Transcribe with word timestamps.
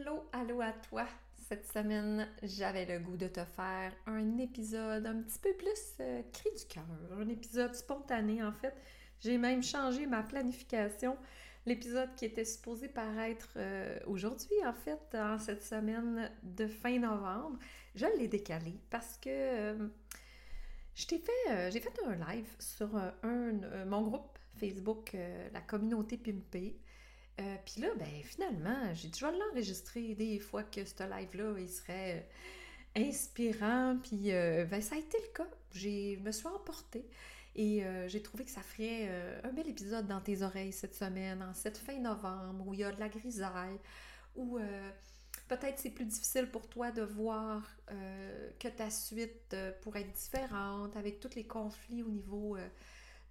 Allô, 0.00 0.24
allô 0.32 0.60
à 0.60 0.72
toi. 0.72 1.06
Cette 1.48 1.66
semaine, 1.66 2.26
j'avais 2.42 2.86
le 2.86 2.98
goût 2.98 3.16
de 3.16 3.28
te 3.28 3.44
faire 3.44 3.92
un 4.06 4.38
épisode 4.38 5.06
un 5.06 5.22
petit 5.22 5.38
peu 5.38 5.52
plus 5.52 5.94
euh, 6.00 6.22
cri 6.32 6.48
du 6.56 6.64
cœur, 6.66 6.84
un 7.12 7.28
épisode 7.28 7.74
spontané 7.74 8.42
en 8.42 8.52
fait. 8.52 8.74
J'ai 9.20 9.36
même 9.36 9.62
changé 9.62 10.06
ma 10.06 10.22
planification. 10.22 11.16
L'épisode 11.66 12.14
qui 12.16 12.24
était 12.24 12.44
supposé 12.44 12.88
paraître 12.88 13.50
euh, 13.56 13.98
aujourd'hui, 14.06 14.56
en 14.64 14.72
fait, 14.72 15.14
en 15.14 15.38
cette 15.38 15.62
semaine 15.62 16.30
de 16.42 16.66
fin 16.66 16.98
novembre, 16.98 17.58
je 17.94 18.06
l'ai 18.18 18.28
décalé 18.28 18.80
parce 18.90 19.16
que 19.18 19.28
euh, 19.28 19.88
fait, 20.94 21.70
j'ai 21.70 21.80
fait 21.80 22.00
un 22.06 22.16
live 22.32 22.48
sur 22.58 22.96
un, 22.96 23.84
mon 23.86 24.02
groupe 24.02 24.38
Facebook, 24.56 25.16
la 25.52 25.60
communauté 25.60 26.16
Pimpé. 26.16 26.78
Euh, 27.40 27.56
puis 27.64 27.80
là, 27.80 27.88
ben 27.98 28.22
finalement, 28.22 28.94
j'ai 28.94 29.08
dit, 29.08 29.18
je 29.18 29.26
vais 29.26 29.32
l'enregistrer 29.32 30.14
des 30.14 30.38
fois 30.38 30.62
que 30.62 30.84
ce 30.84 31.02
live-là, 31.02 31.58
il 31.58 31.68
serait 31.68 32.26
euh, 32.96 33.08
inspirant. 33.08 33.96
Puis 34.02 34.32
euh, 34.32 34.64
ben, 34.66 34.80
ça 34.80 34.94
a 34.94 34.98
été 34.98 35.18
le 35.20 35.32
cas. 35.32 35.48
Je 35.72 36.18
me 36.20 36.30
suis 36.30 36.46
emportée 36.46 37.04
et 37.56 37.84
j'ai 38.08 38.20
trouvé 38.20 38.44
que 38.44 38.50
ça 38.50 38.62
ferait 38.62 39.08
un 39.44 39.52
bel 39.52 39.68
épisode 39.68 40.08
dans 40.08 40.20
tes 40.20 40.42
oreilles 40.42 40.72
cette 40.72 40.96
semaine, 40.96 41.40
en 41.40 41.54
cette 41.54 41.78
fin 41.78 41.96
novembre, 42.00 42.66
où 42.66 42.74
il 42.74 42.80
y 42.80 42.84
a 42.84 42.90
de 42.90 42.98
la 42.98 43.08
grisaille, 43.08 43.78
où 44.34 44.58
peut-être 45.46 45.78
c'est 45.78 45.90
plus 45.90 46.04
difficile 46.04 46.50
pour 46.50 46.68
toi 46.68 46.90
de 46.90 47.02
voir 47.02 47.76
que 48.58 48.66
ta 48.66 48.90
suite 48.90 49.54
pourrait 49.82 50.00
être 50.00 50.10
différente 50.10 50.96
avec 50.96 51.20
tous 51.20 51.36
les 51.36 51.46
conflits 51.46 52.02
au 52.02 52.08
niveau 52.08 52.56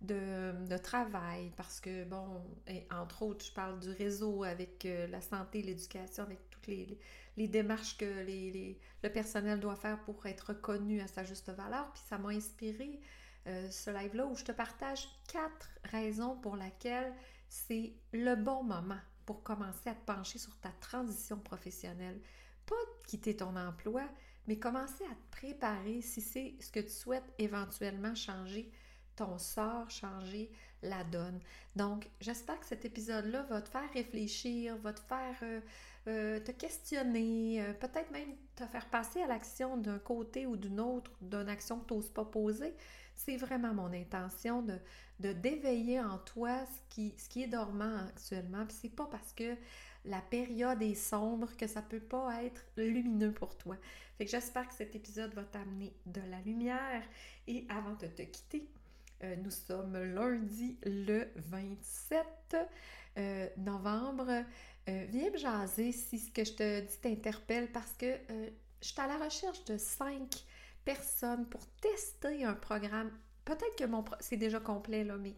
de, 0.04 0.78
travail 0.78 1.52
parce 1.56 1.80
que, 1.80 2.04
bon, 2.04 2.42
entre 2.92 3.24
autres, 3.24 3.46
je 3.46 3.52
parle 3.52 3.80
du 3.80 3.90
réseau 3.92 4.44
avec 4.44 4.86
euh, 4.86 5.08
la 5.08 5.22
santé, 5.22 5.62
l'éducation, 5.62 6.24
avec 6.24 6.50
toutes 6.50 6.68
les, 6.68 7.48
démarches 7.48 7.98
que 7.98 8.24
les, 8.26 8.80
le 9.02 9.10
personnel 9.10 9.60
doit 9.60 9.76
faire 9.76 10.00
pour 10.04 10.26
être 10.26 10.50
reconnu 10.50 11.02
à 11.02 11.08
sa 11.08 11.23
juste 11.23 11.50
valeur. 11.50 11.92
Puis 11.94 12.04
ça 12.08 12.18
m'a 12.18 12.30
inspiré 12.30 13.00
euh, 13.48 13.70
ce 13.70 13.90
live-là 13.92 14.26
où 14.26 14.36
je 14.36 14.44
te 14.44 14.52
partage 14.52 15.08
quatre 15.32 15.70
raisons 15.86 16.36
pour 16.38 16.56
lesquelles 16.56 17.14
c'est 17.48 17.94
le 18.12 18.36
bon 18.36 18.64
moment 18.64 19.00
pour 19.26 19.44
commencer 19.44 19.90
à 19.90 19.95
te 19.95 20.06
pencher 20.06 20.38
sur 20.38 20.58
ta 20.60 20.70
transition 20.82 21.38
professionnelle. 21.38 22.20
Pas 22.66 22.76
quitter 23.08 23.38
ton 23.38 23.56
emploi, 23.56 24.04
mais 24.48 24.60
commencer 24.60 25.06
à 25.06 25.16
te 25.16 25.38
préparer 25.38 26.02
si 26.02 26.20
c'est 26.20 26.56
ce 26.60 26.72
que 26.72 26.82
tu 26.82 26.90
souhaites 26.90 27.34
éventuellement 27.38 28.16
changer 28.16 28.72
ton 29.16 29.38
sort, 29.38 29.89
changer 29.89 30.52
la 30.81 31.03
donne. 31.03 31.39
Donc, 31.75 32.09
j'espère 32.19 32.59
que 32.59 32.66
cet 32.66 32.86
épisode-là 32.86 33.44
va 33.44 33.61
te 33.61 33.70
faire 33.70 33.92
réfléchir, 33.94 34.78
va 34.78 34.94
te 34.94 35.00
faire 35.00 35.36
euh, 35.42 35.61
euh, 36.08 36.39
te 36.39 36.52
questionner, 36.52 37.64
euh, 37.64 37.73
peut-être 37.73 38.11
même 38.11 38.36
te 38.55 38.66
faire 38.66 38.86
passer 38.89 39.22
à 39.22 39.28
l'action 39.28 39.78
d'un 39.78 40.00
côté 40.00 40.45
ou 40.45 40.58
d'une 40.58 40.80
autre, 40.80 41.11
d'une 41.22 41.50
action 41.50 41.80
que 41.80 41.88
tu 41.88 41.94
n'oses 41.94 42.09
pas 42.09 42.25
poser. 42.25 42.73
C'est 43.16 43.38
vraiment 43.38 43.73
mon 43.73 43.94
intention 43.94 44.61
de, 44.61 44.78
de 45.20 45.33
d'éveiller 45.33 46.02
en 46.02 46.17
toi 46.17 46.66
ce 46.66 46.95
qui, 46.95 47.16
ce 47.17 47.30
qui 47.30 47.44
est 47.44 47.48
dormant 47.48 47.98
actuellement. 48.08 48.66
Puis 48.66 48.77
c'est 48.81 48.95
pas 48.95 49.05
parce 49.05 49.31
que 49.33 49.55
la 50.05 50.20
période 50.20 50.81
est 50.81 50.95
sombre 50.95 51.55
que 51.55 51.67
ça 51.67 51.81
peut 51.81 52.00
pas 52.00 52.44
être 52.44 52.61
lumineux 52.75 53.31
pour 53.31 53.58
toi. 53.58 53.77
Fait 54.17 54.25
que 54.25 54.31
j'espère 54.31 54.67
que 54.67 54.73
cet 54.73 54.95
épisode 54.95 55.33
va 55.33 55.44
t'amener 55.44 55.94
de 56.05 56.22
la 56.30 56.42
lumière. 56.42 57.03
Et 57.48 57.66
avant 57.70 57.94
de 57.95 58.08
te 58.08 58.22
quitter, 58.23 58.67
euh, 59.24 59.36
nous 59.38 59.52
sommes 59.52 59.98
lundi 59.98 60.78
le 60.84 61.28
27 61.36 62.58
euh, 63.18 63.48
novembre. 63.58 64.44
Euh, 64.90 65.06
viens 65.10 65.32
me 65.32 65.38
jaser 65.38 65.94
si 65.94 66.20
ce 66.20 66.30
que 66.32 66.44
je 66.44 66.54
te 66.54 66.82
dis 66.82 66.98
t'interpelle 67.02 67.72
parce 67.72 67.94
que 67.94 68.06
je 68.82 68.88
suis 68.88 69.00
à 69.00 69.08
la 69.08 69.18
recherche 69.18 69.64
de 69.66 69.78
cinq 69.78 70.44
personnes 70.84 71.46
pour 71.46 71.66
tester 71.82 72.44
un 72.44 72.54
programme. 72.54 73.12
Peut-être 73.45 73.76
que 73.78 73.86
mon 73.86 74.04
c'est 74.20 74.38
déjà 74.38 74.60
complet, 74.60 75.04
là, 75.04 75.16
mais 75.17 75.36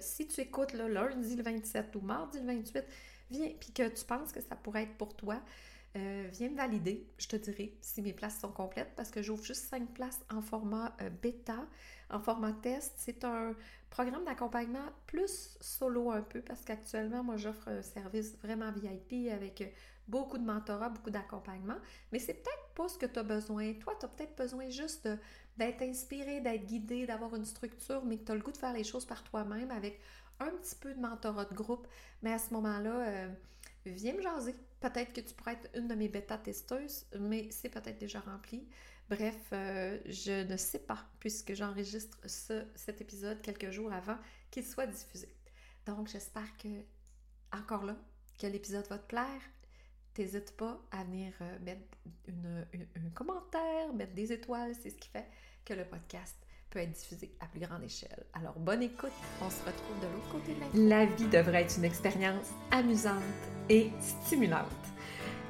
si 0.00 0.26
tu 0.26 0.40
écoutes 0.40 0.72
lundi 0.72 1.36
le 1.36 1.42
27 1.42 1.94
ou 1.96 2.00
mardi 2.00 2.40
le 2.40 2.46
28, 2.46 2.84
viens, 3.30 3.50
puis 3.60 3.72
que 3.72 3.88
tu 3.88 4.04
penses 4.04 4.32
que 4.32 4.40
ça 4.40 4.56
pourrait 4.56 4.84
être 4.84 4.96
pour 4.96 5.14
toi, 5.14 5.40
viens 5.94 6.48
me 6.48 6.56
valider, 6.56 7.06
je 7.18 7.28
te 7.28 7.36
dirai 7.36 7.76
si 7.80 8.00
mes 8.02 8.12
places 8.12 8.40
sont 8.40 8.52
complètes 8.52 8.92
parce 8.96 9.10
que 9.10 9.22
j'ouvre 9.22 9.44
juste 9.44 9.68
5 9.68 9.92
places 9.92 10.20
en 10.30 10.40
format 10.40 10.96
bêta, 11.22 11.66
en 12.10 12.20
format 12.20 12.52
test. 12.52 12.94
C'est 12.96 13.24
un 13.24 13.54
programme 13.90 14.24
d'accompagnement 14.24 14.86
plus 15.06 15.56
solo 15.60 16.10
un 16.10 16.22
peu 16.22 16.40
parce 16.40 16.62
qu'actuellement, 16.62 17.22
moi, 17.22 17.36
j'offre 17.36 17.68
un 17.68 17.82
service 17.82 18.36
vraiment 18.42 18.70
VIP 18.72 19.30
avec 19.32 19.74
beaucoup 20.06 20.38
de 20.38 20.44
mentorat, 20.44 20.88
beaucoup 20.88 21.10
d'accompagnement. 21.10 21.76
Mais 22.12 22.18
c'est 22.18 22.34
peut-être 22.34 22.74
pas 22.74 22.88
ce 22.88 22.98
que 22.98 23.06
tu 23.06 23.18
as 23.18 23.22
besoin. 23.22 23.74
Toi, 23.74 23.94
tu 23.98 24.06
as 24.06 24.08
peut-être 24.08 24.36
besoin 24.36 24.68
juste 24.70 25.08
d'être 25.56 25.82
inspiré, 25.82 26.40
d'être 26.40 26.66
guidé, 26.66 27.06
d'avoir 27.06 27.34
une 27.34 27.44
structure, 27.44 28.04
mais 28.04 28.18
que 28.18 28.24
tu 28.24 28.32
as 28.32 28.34
le 28.34 28.40
goût 28.40 28.52
de 28.52 28.56
faire 28.56 28.72
les 28.72 28.84
choses 28.84 29.04
par 29.04 29.22
toi-même 29.24 29.70
avec 29.70 30.00
un 30.40 30.50
petit 30.50 30.76
peu 30.76 30.94
de 30.94 31.00
mentorat 31.00 31.44
de 31.44 31.54
groupe. 31.54 31.86
Mais 32.22 32.32
à 32.32 32.38
ce 32.38 32.52
moment-là, 32.54 33.08
euh, 33.08 33.28
viens 33.84 34.14
me 34.14 34.22
jaser. 34.22 34.54
Peut-être 34.80 35.12
que 35.12 35.20
tu 35.20 35.34
pourrais 35.34 35.54
être 35.54 35.68
une 35.76 35.88
de 35.88 35.94
mes 35.94 36.08
bêta-testeuses, 36.08 37.06
mais 37.18 37.48
c'est 37.50 37.68
peut-être 37.68 37.98
déjà 37.98 38.20
rempli. 38.20 38.68
Bref, 39.08 39.36
euh, 39.52 39.98
je 40.06 40.46
ne 40.46 40.56
sais 40.56 40.80
pas, 40.80 40.98
puisque 41.18 41.54
j'enregistre 41.54 42.18
cet 42.26 43.00
épisode 43.00 43.40
quelques 43.40 43.70
jours 43.70 43.92
avant 43.92 44.18
qu'il 44.50 44.64
soit 44.64 44.86
diffusé. 44.86 45.28
Donc, 45.86 46.08
j'espère 46.08 46.56
que, 46.58 46.68
encore 47.52 47.84
là, 47.84 47.96
que 48.38 48.46
l'épisode 48.46 48.86
va 48.88 48.98
te 48.98 49.06
plaire. 49.06 49.40
N'hésite 50.18 50.56
pas 50.56 50.80
à 50.90 51.04
venir 51.04 51.32
euh, 51.40 51.58
mettre 51.60 51.96
un 52.28 53.10
commentaire, 53.14 53.92
mettre 53.94 54.14
des 54.14 54.32
étoiles, 54.32 54.74
c'est 54.74 54.90
ce 54.90 54.96
qui 54.96 55.08
fait 55.08 55.28
que 55.64 55.74
le 55.74 55.84
podcast 55.84 56.36
peut 56.70 56.80
être 56.80 56.90
diffusé 56.90 57.32
à 57.40 57.46
plus 57.46 57.60
grande 57.60 57.84
échelle. 57.84 58.26
Alors, 58.34 58.58
bonne 58.58 58.82
écoute, 58.82 59.12
on 59.40 59.48
se 59.48 59.64
retrouve 59.64 60.00
de 60.00 60.06
l'autre 60.12 60.28
côté 60.32 60.54
de 60.54 60.88
la 60.88 61.04
La 61.04 61.06
vie 61.06 61.28
devrait 61.28 61.62
être 61.62 61.78
une 61.78 61.84
expérience 61.84 62.48
amusante 62.72 63.22
et 63.68 63.90
stimulante. 64.00 64.66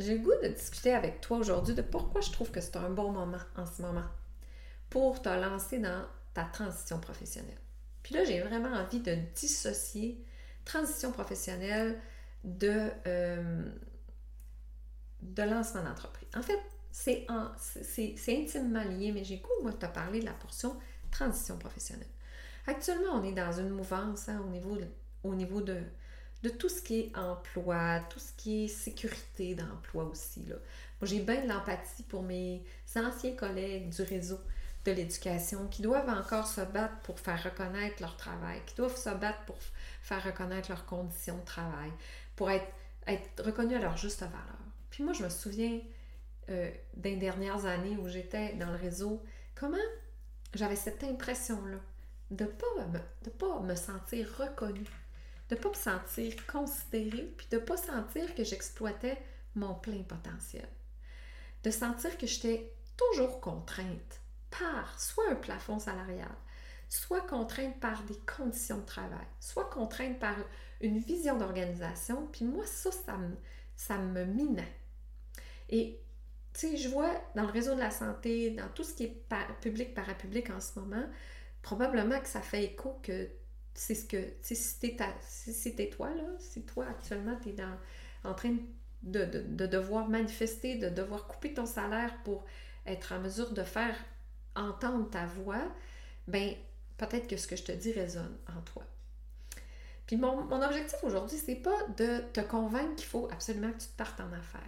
j'ai 0.00 0.18
le 0.18 0.24
goût 0.24 0.32
de 0.42 0.48
discuter 0.48 0.92
avec 0.92 1.20
toi 1.20 1.38
aujourd'hui 1.38 1.74
de 1.74 1.82
pourquoi 1.82 2.20
je 2.20 2.30
trouve 2.30 2.50
que 2.50 2.60
c'est 2.60 2.76
un 2.76 2.90
bon 2.90 3.12
moment 3.12 3.38
en 3.56 3.66
ce 3.66 3.82
moment 3.82 4.04
pour 4.88 5.22
te 5.22 5.28
lancer 5.28 5.78
dans 5.78 6.04
ta 6.34 6.44
transition 6.44 6.98
professionnelle. 6.98 7.58
Puis 8.02 8.14
là, 8.14 8.24
j'ai 8.24 8.40
vraiment 8.40 8.74
envie 8.76 9.00
de 9.00 9.16
dissocier 9.34 10.24
transition 10.64 11.12
professionnelle 11.12 12.00
de, 12.44 12.90
euh, 13.06 13.64
de 15.22 15.42
lancement 15.42 15.82
d'entreprise. 15.82 16.28
En 16.34 16.42
fait, 16.42 16.58
c'est 16.92 17.26
intimement 18.28 18.82
lié, 18.84 19.12
mais 19.12 19.24
j'ai 19.24 19.38
goût, 19.38 19.62
moi, 19.62 19.72
de 19.72 19.76
te 19.76 19.86
parler 19.86 20.20
de 20.20 20.26
la 20.26 20.32
portion 20.32 20.76
transition 21.10 21.58
professionnelle. 21.58 22.08
Actuellement, 22.66 23.14
on 23.14 23.24
est 23.24 23.32
dans 23.32 23.52
une 23.52 23.70
mouvance 23.70 24.28
hein, 24.28 24.40
au, 24.44 24.48
niveau, 24.48 24.76
au 25.24 25.34
niveau 25.34 25.60
de, 25.60 25.82
de 26.42 26.48
tout 26.48 26.68
ce 26.68 26.82
qui 26.82 27.00
est 27.00 27.16
emploi, 27.16 28.00
tout 28.10 28.18
ce 28.18 28.32
qui 28.36 28.64
est 28.64 28.68
sécurité 28.68 29.54
d'emploi 29.54 30.04
aussi. 30.04 30.44
Moi, 30.48 30.58
j'ai 31.02 31.20
bien 31.20 31.42
de 31.42 31.48
l'empathie 31.48 32.02
pour 32.04 32.22
mes 32.22 32.62
anciens 32.96 33.36
collègues 33.36 33.90
du 33.90 34.02
réseau 34.02 34.38
de 34.84 34.92
l'éducation 34.92 35.66
qui 35.68 35.82
doivent 35.82 36.08
encore 36.08 36.46
se 36.46 36.62
battre 36.62 36.98
pour 37.02 37.20
faire 37.20 37.42
reconnaître 37.42 38.00
leur 38.00 38.16
travail, 38.16 38.62
qui 38.66 38.74
doivent 38.74 38.96
se 38.96 39.10
battre 39.10 39.44
pour 39.44 39.56
faire 40.02 40.24
reconnaître 40.24 40.70
leurs 40.70 40.86
conditions 40.86 41.36
de 41.36 41.44
travail, 41.44 41.90
pour 42.36 42.50
être, 42.50 42.72
être 43.06 43.44
reconnus 43.44 43.76
à 43.76 43.80
leur 43.80 43.96
juste 43.96 44.20
valeur. 44.20 44.58
Puis 44.90 45.04
moi, 45.04 45.12
je 45.12 45.22
me 45.22 45.28
souviens, 45.28 45.80
euh, 46.48 46.70
des 46.96 47.16
dernières 47.16 47.66
années 47.66 47.96
où 47.98 48.08
j'étais 48.08 48.54
dans 48.54 48.70
le 48.70 48.76
réseau, 48.76 49.22
comment 49.54 49.76
j'avais 50.54 50.76
cette 50.76 51.04
impression-là 51.04 51.78
de 52.30 52.44
ne 52.44 53.30
pas 53.30 53.60
me 53.60 53.74
sentir 53.74 54.28
reconnue, 54.38 54.86
de 55.50 55.56
ne 55.56 55.60
pas 55.60 55.68
me 55.68 55.74
sentir 55.74 56.46
considérée, 56.46 57.34
puis 57.36 57.48
de 57.50 57.56
ne 57.56 57.62
pas 57.62 57.76
sentir 57.76 58.34
que 58.34 58.44
j'exploitais 58.44 59.20
mon 59.56 59.74
plein 59.74 60.02
potentiel. 60.02 60.68
De 61.64 61.70
sentir 61.70 62.16
que 62.16 62.26
j'étais 62.26 62.72
toujours 62.96 63.40
contrainte 63.40 64.20
par 64.50 64.98
soit 65.00 65.28
un 65.30 65.34
plafond 65.34 65.80
salarial, 65.80 66.34
soit 66.88 67.22
contrainte 67.22 67.78
par 67.80 68.02
des 68.04 68.18
conditions 68.36 68.78
de 68.78 68.86
travail, 68.86 69.26
soit 69.40 69.68
contrainte 69.68 70.20
par 70.20 70.36
une 70.80 70.98
vision 70.98 71.36
d'organisation. 71.36 72.28
Puis 72.32 72.44
moi, 72.44 72.64
ça, 72.66 72.92
ça 72.92 73.16
me, 73.16 73.36
ça 73.74 73.98
minait. 73.98 74.76
Et 75.68 76.00
tu 76.52 76.60
sais, 76.60 76.76
je 76.76 76.88
vois 76.88 77.12
dans 77.34 77.44
le 77.44 77.52
réseau 77.52 77.74
de 77.74 77.80
la 77.80 77.90
santé, 77.90 78.50
dans 78.50 78.68
tout 78.68 78.84
ce 78.84 78.94
qui 78.94 79.04
est 79.04 79.24
public, 79.60 79.94
parapublic 79.94 80.50
en 80.50 80.60
ce 80.60 80.78
moment, 80.78 81.06
probablement 81.62 82.20
que 82.20 82.28
ça 82.28 82.40
fait 82.40 82.64
écho 82.64 82.98
que 83.02 83.28
c'est 83.74 83.94
ce 83.94 84.04
que, 84.04 84.16
si 84.42 84.56
c'était 84.56 85.90
toi, 85.90 86.10
là, 86.10 86.24
si 86.38 86.62
toi 86.62 86.86
actuellement, 86.88 87.36
tu 87.42 87.50
es 87.50 87.52
dans, 87.52 87.76
en 88.24 88.34
train 88.34 88.56
de, 89.02 89.24
de, 89.24 89.66
devoir 89.66 90.08
manifester, 90.08 90.76
de 90.76 90.88
devoir 90.88 91.26
couper 91.26 91.54
ton 91.54 91.66
salaire 91.66 92.14
pour 92.24 92.44
être 92.86 93.12
en 93.12 93.20
mesure 93.20 93.52
de 93.52 93.62
faire 93.62 93.96
entendre 94.54 95.08
ta 95.10 95.26
voix, 95.26 95.62
ben 96.28 96.54
peut-être 96.98 97.26
que 97.26 97.36
ce 97.36 97.46
que 97.46 97.56
je 97.56 97.64
te 97.64 97.72
dis 97.72 97.92
résonne 97.92 98.36
en 98.48 98.60
toi. 98.62 98.84
Puis 100.06 100.16
mon, 100.16 100.42
mon 100.44 100.60
objectif 100.62 100.98
aujourd'hui, 101.02 101.38
c'est 101.38 101.54
pas 101.54 101.86
de 101.96 102.20
te 102.32 102.40
convaincre 102.40 102.96
qu'il 102.96 103.06
faut 103.06 103.28
absolument 103.32 103.72
que 103.72 103.78
tu 103.78 103.86
te 103.86 103.96
partes 103.96 104.20
en 104.20 104.32
affaires. 104.32 104.60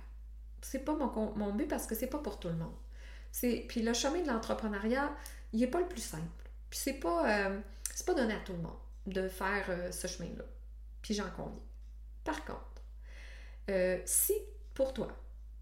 C'est 0.63 0.85
pas 0.85 0.95
mon, 0.95 1.35
mon, 1.35 1.53
but 1.53 1.67
parce 1.67 1.87
que 1.87 1.95
c'est 1.95 2.07
pas 2.07 2.19
pour 2.19 2.39
tout 2.39 2.49
le 2.49 2.55
monde. 2.55 2.75
C'est, 3.33 3.65
puis 3.69 3.83
le 3.83 3.93
chemin 3.93 4.23
de 4.23 4.29
l'entrepreneuriat, 4.29 5.13
il 5.53 5.61
n'est 5.61 5.67
pas 5.67 5.81
le 5.81 5.89
plus 5.89 6.03
simple. 6.03 6.23
Puis 6.71 6.79
c'est 6.79 6.95
pas, 6.95 7.29
euh, 7.29 7.61
c'est 7.93 8.07
pas 8.07 8.15
donné 8.15 8.35
à 8.35 8.41
tout 8.41 8.53
le 8.53 8.59
monde 8.59 8.79
de 9.07 9.29
faire 9.29 9.67
euh, 9.69 9.91
ce 9.93 10.07
chemin-là. 10.07 10.45
Puis 11.03 11.15
j'en 11.15 11.31
conviens. 11.31 11.63
Par 12.25 12.45
contre, 12.45 12.83
euh, 13.71 14.01
si 14.05 14.35
pour 14.75 14.93
toi, 14.93 15.09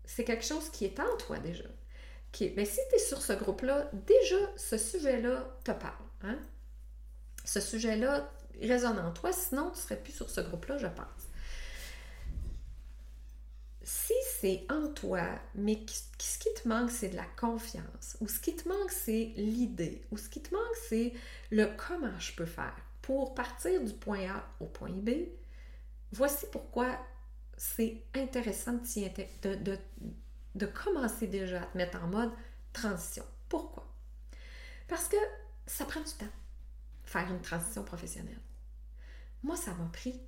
c'est 0.05 0.25
quelque 0.25 0.45
chose 0.45 0.69
qui 0.71 0.85
est 0.85 1.01
en 1.01 1.17
toi 1.19 1.39
déjà, 1.39 1.65
qui 2.33 2.45
est, 2.45 2.51
ben, 2.51 2.67
si 2.67 2.81
tu 2.91 2.97
es 2.97 2.99
sur 2.99 3.21
ce 3.21 3.33
groupe-là, 3.33 3.91
déjà 4.07 4.37
ce 4.57 4.77
sujet-là 4.77 5.57
te 5.65 5.73
parle. 5.73 6.05
Hein? 6.23 6.39
Ce 7.45 7.61
sujet-là 7.61 8.31
résonne 8.61 8.99
en 8.99 9.13
toi, 9.13 9.33
sinon 9.33 9.71
tu 9.71 9.77
ne 9.77 9.83
serais 9.83 9.97
plus 9.97 10.13
sur 10.13 10.29
ce 10.29 10.41
groupe-là, 10.41 10.79
je 10.79 10.87
pense. 10.87 11.07
Si 13.83 14.15
c'est 14.41 14.67
en 14.71 14.89
toi, 14.89 15.23
mais 15.55 15.85
ce 16.19 16.39
qui 16.39 16.53
te 16.55 16.69
manque, 16.69 16.91
c'est 16.91 17.09
de 17.09 17.17
la 17.17 17.27
confiance, 17.39 18.17
ou 18.21 18.29
ce 18.29 18.39
qui 18.39 18.55
te 18.55 18.69
manque, 18.69 18.91
c'est 18.91 19.33
l'idée, 19.37 20.05
ou 20.11 20.19
ce 20.19 20.29
qui 20.29 20.43
te 20.43 20.55
manque, 20.55 20.77
c'est 20.89 21.13
le 21.51 21.67
comment 21.77 22.19
je 22.19 22.33
peux 22.35 22.47
faire 22.47 22.77
pour 23.03 23.35
partir 23.35 23.83
du 23.83 23.93
point 23.93 24.29
A 24.29 24.45
au 24.61 24.67
point 24.67 24.91
B, 24.91 25.11
voici 26.13 26.47
pourquoi 26.53 26.99
c'est 27.57 28.03
intéressant 28.15 28.79
de, 29.43 30.67
commencer 30.67 31.27
déjà 31.27 31.63
à 31.63 31.67
te 31.67 31.77
mettre 31.77 32.03
en 32.03 32.07
mode 32.07 32.33
transition. 32.73 33.25
Pourquoi? 33.49 33.87
Parce 34.89 35.09
que 35.09 35.17
ça 35.67 35.85
prend 35.85 36.01
du 36.01 36.13
temps, 36.13 36.33
faire 37.05 37.31
une 37.31 37.43
transition 37.43 37.85
professionnelle. 37.85 38.41
Moi, 39.43 39.57
ça 39.57 39.75
m'a 39.75 39.89
pris, 39.93 40.21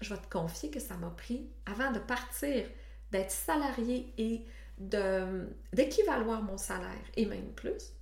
je 0.00 0.12
vais 0.12 0.20
te 0.20 0.30
confier 0.30 0.70
que 0.70 0.80
ça 0.80 0.96
m'a 0.96 1.10
pris, 1.10 1.48
avant 1.66 1.92
de 1.92 1.98
partir, 1.98 2.66
d'être 3.10 3.30
salarié 3.30 4.12
et 4.18 4.46
d'équivaloir 5.72 6.42
mon 6.42 6.58
salaire, 6.58 7.04
et 7.16 7.26
même 7.26 7.52
plus, 7.52 7.92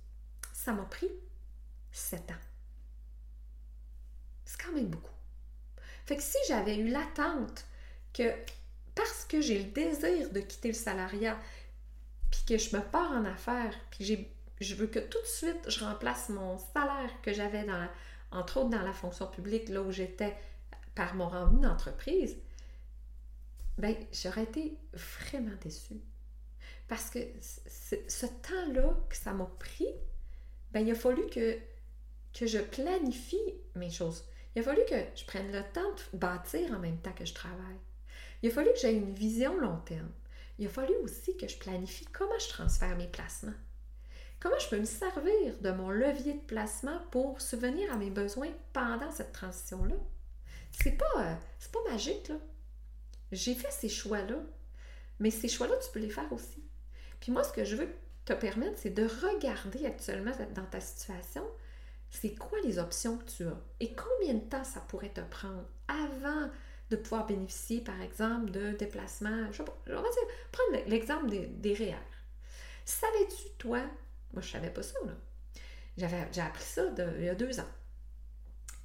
ça 0.51 0.73
m'a 0.73 0.85
pris 0.85 1.09
sept 1.91 2.31
ans. 2.31 2.52
C'est 4.45 4.61
quand 4.61 4.71
même 4.73 4.87
beaucoup. 4.87 5.11
Fait 6.05 6.17
que 6.17 6.23
si 6.23 6.37
j'avais 6.47 6.77
eu 6.77 6.89
l'attente 6.89 7.65
que 8.13 8.33
parce 8.95 9.25
que 9.25 9.41
j'ai 9.41 9.59
le 9.59 9.71
désir 9.71 10.31
de 10.31 10.39
quitter 10.39 10.67
le 10.69 10.73
salariat, 10.75 11.37
puis 12.29 12.41
que 12.47 12.57
je 12.57 12.75
me 12.75 12.81
pars 12.81 13.11
en 13.11 13.25
affaires, 13.25 13.73
puis 13.91 14.27
je 14.59 14.75
veux 14.75 14.87
que 14.87 14.99
tout 14.99 15.21
de 15.21 15.27
suite 15.27 15.69
je 15.69 15.83
remplace 15.83 16.29
mon 16.29 16.57
salaire 16.57 17.09
que 17.21 17.33
j'avais 17.33 17.63
dans, 17.63 17.87
entre 18.31 18.57
autres 18.57 18.69
dans 18.69 18.81
la 18.81 18.93
fonction 18.93 19.27
publique, 19.27 19.69
là 19.69 19.81
où 19.81 19.91
j'étais 19.91 20.35
par 20.95 21.15
mon 21.15 21.27
revenu 21.27 21.61
d'entreprise, 21.61 22.37
ben 23.77 23.95
j'aurais 24.11 24.43
été 24.43 24.77
vraiment 24.93 25.55
déçue. 25.61 26.01
Parce 26.87 27.09
que 27.09 27.19
ce 27.41 28.25
temps-là 28.25 28.95
que 29.09 29.15
ça 29.15 29.33
m'a 29.33 29.49
pris, 29.57 29.87
ben 30.71 30.81
il 30.81 30.91
a 30.91 30.95
fallu 30.95 31.25
que, 31.27 31.57
que 32.33 32.45
je 32.45 32.59
planifie 32.59 33.53
mes 33.75 33.89
choses. 33.89 34.25
Il 34.55 34.61
a 34.61 34.63
fallu 34.63 34.81
que 34.87 34.95
je 35.15 35.25
prenne 35.25 35.51
le 35.51 35.63
temps 35.73 35.81
de 36.13 36.17
bâtir 36.17 36.71
en 36.71 36.79
même 36.79 36.99
temps 36.99 37.13
que 37.13 37.25
je 37.25 37.33
travaille. 37.33 37.79
Il 38.41 38.49
a 38.49 38.53
fallu 38.53 38.71
que 38.73 38.79
j'aie 38.79 38.93
une 38.93 39.13
vision 39.13 39.57
long 39.59 39.77
terme. 39.77 40.11
Il 40.59 40.67
a 40.67 40.69
fallu 40.69 40.93
aussi 40.97 41.35
que 41.37 41.47
je 41.47 41.57
planifie 41.57 42.05
comment 42.05 42.37
je 42.39 42.49
transfère 42.49 42.95
mes 42.95 43.07
placements. 43.07 43.53
Comment 44.39 44.59
je 44.59 44.69
peux 44.69 44.79
me 44.79 44.85
servir 44.85 45.57
de 45.61 45.71
mon 45.71 45.89
levier 45.89 46.33
de 46.33 46.45
placement 46.45 46.99
pour 47.11 47.39
subvenir 47.41 47.91
à 47.91 47.95
mes 47.95 48.09
besoins 48.09 48.51
pendant 48.73 49.09
cette 49.09 49.31
transition-là? 49.31 49.95
C'est 50.71 50.97
pas, 50.97 51.05
euh, 51.19 51.35
pas 51.71 51.91
magique, 51.91 52.27
là. 52.27 52.35
J'ai 53.31 53.55
fait 53.55 53.71
ces 53.71 53.89
choix-là, 53.89 54.35
mais 55.19 55.31
ces 55.31 55.47
choix-là, 55.47 55.75
tu 55.77 55.89
peux 55.91 55.99
les 55.99 56.09
faire 56.09 56.31
aussi. 56.31 56.63
Puis 57.19 57.31
moi, 57.31 57.43
ce 57.43 57.53
que 57.53 57.63
je 57.63 57.77
veux 57.77 57.89
te 58.25 58.33
permettre, 58.33 58.77
c'est 58.77 58.89
de 58.89 59.07
regarder 59.07 59.85
actuellement 59.85 60.33
dans 60.53 60.65
ta 60.65 60.81
situation, 60.81 61.43
c'est 62.13 62.35
quoi 62.35 62.59
les 62.63 62.77
options 62.77 63.17
que 63.17 63.29
tu 63.29 63.43
as? 63.47 63.59
Et 63.79 63.93
combien 63.93 64.35
de 64.35 64.47
temps 64.47 64.63
ça 64.63 64.79
pourrait 64.81 65.09
te 65.09 65.21
prendre 65.21 65.65
avant 65.87 66.49
de 66.91 66.95
pouvoir 66.95 67.25
bénéficier, 67.25 67.81
par 67.81 67.99
exemple, 68.01 68.51
de 68.51 68.71
déplacements? 68.71 69.51
Je 69.51 69.57
sais 69.57 69.63
pas, 69.63 69.77
on 69.87 69.95
va 69.95 70.09
prendre 70.51 70.87
l'exemple 70.87 71.29
des, 71.29 71.47
des 71.47 71.73
REER. 71.73 71.95
Savais-tu, 72.85 73.49
toi, 73.57 73.81
moi 74.31 74.41
je 74.41 74.51
savais 74.51 74.69
pas 74.69 74.83
ça, 74.83 74.97
là. 75.05 75.13
J'ai 76.31 76.41
appris 76.41 76.63
ça 76.63 76.83
il 77.17 77.23
y 77.23 77.29
a 77.29 77.35
deux 77.35 77.59
ans. 77.59 77.69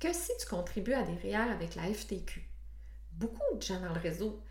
Que 0.00 0.12
si 0.12 0.32
tu 0.40 0.46
contribues 0.46 0.94
à 0.94 1.02
des 1.02 1.14
REER 1.14 1.50
avec 1.52 1.74
la 1.74 1.82
FTQ, 1.82 2.48
beaucoup 3.12 3.56
de 3.56 3.62
gens 3.62 3.80
dans 3.80 3.92
le 3.92 4.00
réseau 4.00 4.42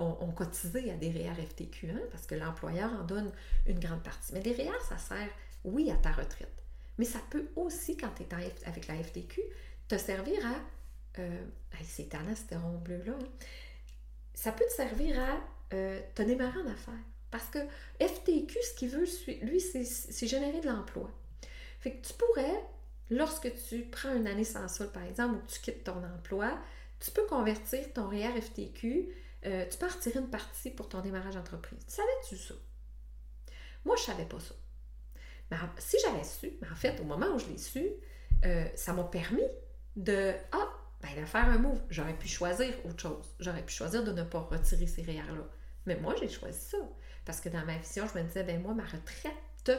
ont, 0.00 0.32
cotisé 0.32 0.90
à 0.90 0.96
des 0.96 1.10
REER 1.10 1.46
FTQ, 1.46 1.90
hein, 1.90 2.00
parce 2.10 2.26
que 2.26 2.34
l'employeur 2.34 2.92
en 2.92 3.04
donne 3.04 3.32
une 3.66 3.78
grande 3.78 4.02
partie. 4.02 4.32
Mais 4.32 4.40
des 4.40 4.52
REER, 4.52 4.80
ça 4.88 4.98
sert, 4.98 5.30
oui, 5.62 5.90
à 5.90 5.96
ta 5.96 6.10
retraite. 6.10 6.63
Mais 6.98 7.04
ça 7.04 7.20
peut 7.30 7.48
aussi, 7.56 7.96
quand 7.96 8.10
tu 8.16 8.22
es 8.22 8.28
avec 8.66 8.86
la 8.86 9.02
FTQ, 9.02 9.40
te 9.88 9.98
servir 9.98 10.46
à 10.46 10.54
euh, 11.18 11.44
c'est 11.84 12.08
tannant, 12.08 12.34
ce 12.34 12.54
rond 12.54 12.78
bleu-là. 12.78 13.12
Hein. 13.12 13.28
Ça 14.34 14.52
peut 14.52 14.64
te 14.66 14.72
servir 14.72 15.18
à 15.20 15.40
euh, 15.74 16.00
te 16.14 16.22
démarrer 16.22 16.60
en 16.60 16.66
affaires. 16.66 16.94
Parce 17.30 17.46
que 17.46 17.58
FTQ, 18.00 18.58
ce 18.62 18.74
qu'il 18.74 18.90
veut, 18.90 19.06
lui, 19.42 19.60
c'est 19.60 20.26
générer 20.26 20.60
de 20.60 20.68
l'emploi. 20.68 21.10
Fait 21.80 21.92
que 21.92 22.06
tu 22.06 22.12
pourrais, 22.14 22.64
lorsque 23.10 23.52
tu 23.68 23.82
prends 23.82 24.14
une 24.14 24.26
année 24.26 24.44
sans 24.44 24.68
sol, 24.68 24.90
par 24.92 25.04
exemple, 25.04 25.36
ou 25.36 25.38
que 25.40 25.52
tu 25.52 25.60
quittes 25.60 25.84
ton 25.84 26.02
emploi, 26.04 26.58
tu 27.00 27.10
peux 27.10 27.26
convertir 27.26 27.92
ton 27.92 28.08
REER 28.08 28.40
FTQ, 28.40 29.08
euh, 29.46 29.66
tu 29.68 29.78
peux 29.78 29.86
retirer 29.86 30.20
une 30.20 30.30
partie 30.30 30.70
pour 30.70 30.88
ton 30.88 31.00
démarrage 31.00 31.34
d'entreprise. 31.34 31.80
Savais-tu 31.86 32.36
ça? 32.36 32.54
Moi, 33.84 33.96
je 33.96 34.02
ne 34.02 34.06
savais 34.06 34.24
pas 34.24 34.40
ça. 34.40 34.54
Mais 35.62 35.80
si 35.80 35.96
j'avais 36.02 36.24
su, 36.24 36.52
en 36.70 36.74
fait, 36.74 37.00
au 37.00 37.04
moment 37.04 37.26
où 37.34 37.38
je 37.38 37.46
l'ai 37.46 37.58
su, 37.58 37.86
euh, 38.44 38.66
ça 38.74 38.92
m'a 38.92 39.04
permis 39.04 39.42
de 39.96 40.32
Ah, 40.52 40.68
ben, 41.02 41.20
de 41.20 41.26
faire 41.26 41.48
un 41.48 41.58
move. 41.58 41.80
J'aurais 41.90 42.16
pu 42.16 42.28
choisir 42.28 42.74
autre 42.84 43.00
chose. 43.00 43.34
J'aurais 43.40 43.62
pu 43.62 43.72
choisir 43.72 44.04
de 44.04 44.12
ne 44.12 44.22
pas 44.22 44.40
retirer 44.40 44.86
ces 44.86 45.02
REER-là. 45.02 45.46
Mais 45.86 45.96
moi, 45.96 46.14
j'ai 46.18 46.28
choisi 46.28 46.58
ça. 46.58 46.78
Parce 47.24 47.40
que 47.40 47.48
dans 47.48 47.64
ma 47.64 47.76
vision, 47.78 48.06
je 48.12 48.18
me 48.18 48.24
disais, 48.24 48.42
ben 48.42 48.60
moi, 48.60 48.74
ma 48.74 48.84
retraite 48.84 49.72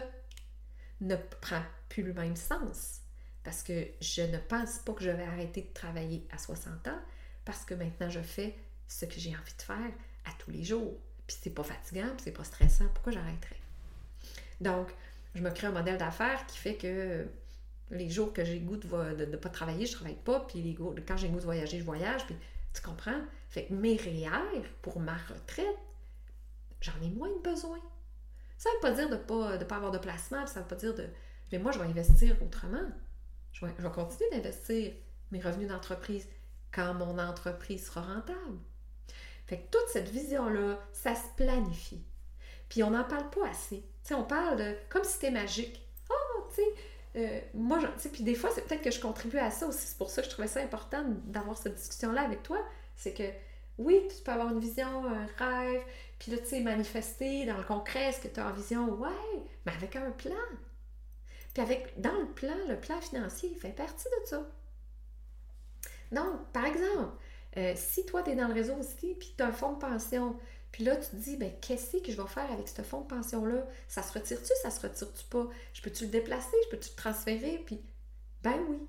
ne 1.01 1.15
prend 1.41 1.61
plus 1.89 2.03
le 2.03 2.13
même 2.13 2.35
sens. 2.35 3.01
Parce 3.43 3.61
que 3.61 3.87
je 4.01 4.21
ne 4.21 4.37
pense 4.37 4.79
pas 4.79 4.93
que 4.93 5.03
je 5.03 5.09
vais 5.09 5.23
arrêter 5.23 5.61
de 5.61 5.73
travailler 5.73 6.27
à 6.31 6.37
60 6.37 6.87
ans, 6.87 6.99
parce 7.43 7.63
que 7.63 7.75
maintenant, 7.75 8.09
je 8.09 8.21
fais 8.21 8.55
ce 8.87 9.05
que 9.05 9.19
j'ai 9.19 9.35
envie 9.35 9.55
de 9.55 9.61
faire 9.61 9.91
à 10.25 10.31
tous 10.39 10.51
les 10.51 10.63
jours. 10.63 10.97
Puis 11.27 11.37
c'est 11.41 11.51
pas 11.51 11.63
fatigant, 11.63 12.09
puis 12.15 12.23
c'est 12.23 12.31
pas 12.31 12.43
stressant. 12.43 12.85
Pourquoi 12.93 13.13
j'arrêterais? 13.13 13.59
Donc, 14.61 14.89
je 15.35 15.41
me 15.41 15.51
crée 15.51 15.67
un 15.67 15.71
modèle 15.71 15.97
d'affaires 15.97 16.45
qui 16.47 16.57
fait 16.57 16.75
que 16.75 17.27
les 17.91 18.09
jours 18.09 18.33
que 18.33 18.43
j'ai 18.43 18.59
goût 18.59 18.77
de 18.77 19.25
ne 19.25 19.37
pas 19.37 19.49
travailler, 19.49 19.85
je 19.85 19.93
travaille 19.93 20.15
pas. 20.15 20.39
Puis 20.39 20.77
quand 21.07 21.17
j'ai 21.17 21.27
goût 21.27 21.39
de 21.39 21.45
voyager, 21.45 21.79
je 21.79 21.83
voyage. 21.83 22.25
Puis 22.25 22.35
tu 22.73 22.81
comprends? 22.81 23.21
Fait 23.49 23.65
que 23.65 23.73
mes 23.73 23.97
REER 23.97 24.63
pour 24.81 24.99
ma 24.99 25.15
retraite, 25.15 25.77
j'en 26.81 26.99
ai 27.03 27.09
moins 27.09 27.29
besoin. 27.43 27.79
Ça 28.57 28.69
ne 28.69 28.75
veut 28.75 28.81
pas 28.81 28.91
dire 28.91 29.09
de 29.09 29.15
ne 29.15 29.19
pas, 29.19 29.57
de 29.57 29.65
pas 29.65 29.75
avoir 29.75 29.91
de 29.91 29.97
placement, 29.97 30.47
ça 30.47 30.59
ne 30.59 30.63
veut 30.63 30.69
pas 30.69 30.75
dire 30.75 30.95
de. 30.95 31.07
Mais 31.51 31.59
moi, 31.59 31.71
je 31.71 31.79
vais 31.79 31.85
investir 31.85 32.41
autrement. 32.41 32.89
Je 33.51 33.65
vais, 33.65 33.73
je 33.77 33.83
vais 33.83 33.91
continuer 33.91 34.29
d'investir 34.31 34.93
mes 35.31 35.41
revenus 35.41 35.67
d'entreprise 35.67 36.27
quand 36.71 36.93
mon 36.93 37.19
entreprise 37.19 37.85
sera 37.85 38.01
rentable. 38.01 38.57
Fait 39.45 39.59
que 39.59 39.69
toute 39.69 39.87
cette 39.89 40.09
vision-là, 40.09 40.79
ça 40.91 41.13
se 41.13 41.27
planifie. 41.35 42.03
Puis 42.69 42.83
on 42.83 42.91
n'en 42.91 43.03
parle 43.03 43.29
pas 43.29 43.49
assez. 43.49 43.85
Sais, 44.05 44.13
on 44.13 44.23
parle 44.23 44.57
de 44.57 44.75
comme 44.89 45.03
si 45.03 45.13
c'était 45.13 45.31
magique. 45.31 45.81
Oh, 46.11 46.43
tu 46.49 46.61
sais, 46.61 46.73
euh, 47.15 47.41
moi, 47.55 47.79
tu 47.79 47.85
sais, 47.97 48.09
puis 48.09 48.23
des 48.23 48.35
fois, 48.35 48.51
c'est 48.53 48.61
peut-être 48.61 48.83
que 48.83 48.91
je 48.91 49.01
contribue 49.01 49.39
à 49.39 49.49
ça 49.49 49.65
aussi. 49.65 49.87
C'est 49.87 49.97
pour 49.97 50.11
ça 50.11 50.21
que 50.21 50.27
je 50.27 50.31
trouvais 50.31 50.47
ça 50.47 50.61
important 50.61 51.03
d'avoir 51.25 51.57
cette 51.57 51.73
discussion-là 51.73 52.21
avec 52.21 52.43
toi. 52.43 52.59
C'est 52.95 53.13
que 53.13 53.23
oui, 53.79 54.07
tu 54.15 54.23
peux 54.23 54.31
avoir 54.31 54.51
une 54.51 54.59
vision, 54.59 55.05
un 55.07 55.25
rêve, 55.37 55.81
puis 56.19 56.31
là, 56.31 56.37
tu 56.37 56.45
sais, 56.45 56.59
manifester 56.61 57.47
dans 57.47 57.57
le 57.57 57.63
concret 57.63 58.11
ce 58.11 58.21
que 58.21 58.27
tu 58.27 58.39
as 58.39 58.47
en 58.47 58.53
vision. 58.53 58.89
Ouais, 58.93 59.09
mais 59.65 59.71
avec 59.73 59.95
un 59.95 60.11
plan. 60.11 60.35
Puis 61.55 61.63
avec, 61.63 61.99
dans 61.99 62.13
le 62.13 62.27
plan, 62.27 62.55
le 62.69 62.79
plan 62.79 63.01
financier, 63.01 63.49
il 63.53 63.59
fait 63.59 63.75
partie 63.75 64.05
de 64.21 64.27
ça. 64.27 64.47
Donc, 66.11 66.45
par 66.53 66.65
exemple, 66.65 67.17
euh, 67.57 67.73
si 67.75 68.05
toi, 68.05 68.21
tu 68.21 68.31
es 68.31 68.35
dans 68.35 68.49
le 68.49 68.53
réseau 68.53 68.75
aussi, 68.75 69.15
puis 69.15 69.33
tu 69.35 69.43
as 69.43 69.47
un 69.47 69.51
fonds 69.51 69.73
de 69.73 69.79
pension, 69.79 70.35
puis 70.75 70.83
là, 70.83 70.97
tu 70.97 71.07
te 71.07 71.15
dis, 71.15 71.37
ben, 71.37 71.53
qu'est-ce 71.61 71.95
que 71.95 72.11
je 72.11 72.21
vais 72.21 72.27
faire 72.27 72.51
avec 72.51 72.67
ce 72.67 72.81
fonds 72.81 72.99
de 72.99 73.07
pension-là? 73.07 73.65
Ça 73.87 74.03
se 74.03 74.11
retire-tu, 74.11 74.51
ça 74.61 74.69
se 74.69 74.81
retire-tu 74.81 75.23
pas? 75.29 75.47
Je 75.71 75.81
peux-tu 75.81 76.03
le 76.03 76.09
déplacer? 76.09 76.57
Je 76.65 76.69
peux-tu 76.69 76.89
le 76.89 76.95
transférer? 76.97 77.63
Puis, 77.65 77.79
ben 78.43 78.59
oui, 78.67 78.79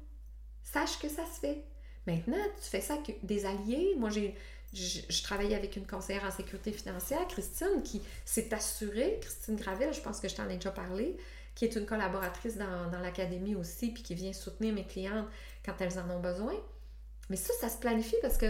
sache 0.64 0.98
que 0.98 1.08
ça 1.08 1.24
se 1.32 1.38
fait. 1.38 1.62
Maintenant, 2.08 2.42
tu 2.60 2.68
fais 2.68 2.80
ça 2.80 2.94
avec 2.94 3.24
des 3.24 3.46
alliés. 3.46 3.94
Moi, 3.98 4.10
j'ai, 4.10 4.34
je, 4.72 5.22
travaillais 5.22 5.54
avec 5.54 5.76
une 5.76 5.86
conseillère 5.86 6.24
en 6.24 6.32
sécurité 6.32 6.72
financière, 6.72 7.24
Christine, 7.28 7.84
qui 7.84 8.02
s'est 8.24 8.52
assurée, 8.52 9.20
Christine 9.20 9.54
Gravel, 9.54 9.94
je 9.94 10.00
pense 10.00 10.18
que 10.18 10.26
je 10.26 10.34
t'en 10.34 10.48
ai 10.48 10.56
déjà 10.56 10.72
parlé, 10.72 11.16
qui 11.54 11.66
est 11.66 11.76
une 11.76 11.86
collaboratrice 11.86 12.56
dans 12.56 12.98
l'académie 13.00 13.54
aussi, 13.54 13.92
puis 13.92 14.02
qui 14.02 14.16
vient 14.16 14.32
soutenir 14.32 14.74
mes 14.74 14.88
clientes 14.88 15.28
quand 15.64 15.80
elles 15.80 16.00
en 16.00 16.10
ont 16.10 16.20
besoin. 16.20 16.54
Mais 17.30 17.36
ça, 17.36 17.54
ça 17.60 17.68
se 17.68 17.78
planifie 17.78 18.16
parce 18.22 18.38
que 18.38 18.46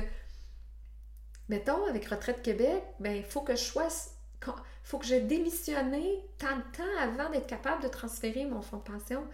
mettons, 1.48 1.86
avec 1.86 2.06
Retraite 2.06 2.42
Québec, 2.42 2.82
ben, 3.00 3.16
il 3.16 3.24
faut 3.24 3.42
que 3.42 3.54
je 3.56 3.62
sois. 3.62 3.88
faut 4.82 4.98
que 4.98 5.06
j'ai 5.06 5.20
démissionné 5.20 6.20
tant 6.38 6.56
de 6.56 6.76
temps 6.76 7.00
avant 7.00 7.30
d'être 7.30 7.46
capable 7.46 7.82
de 7.82 7.88
transférer 7.88 8.44
mon 8.46 8.62
fonds 8.62 8.78
de 8.78 8.82
pension. 8.82 9.26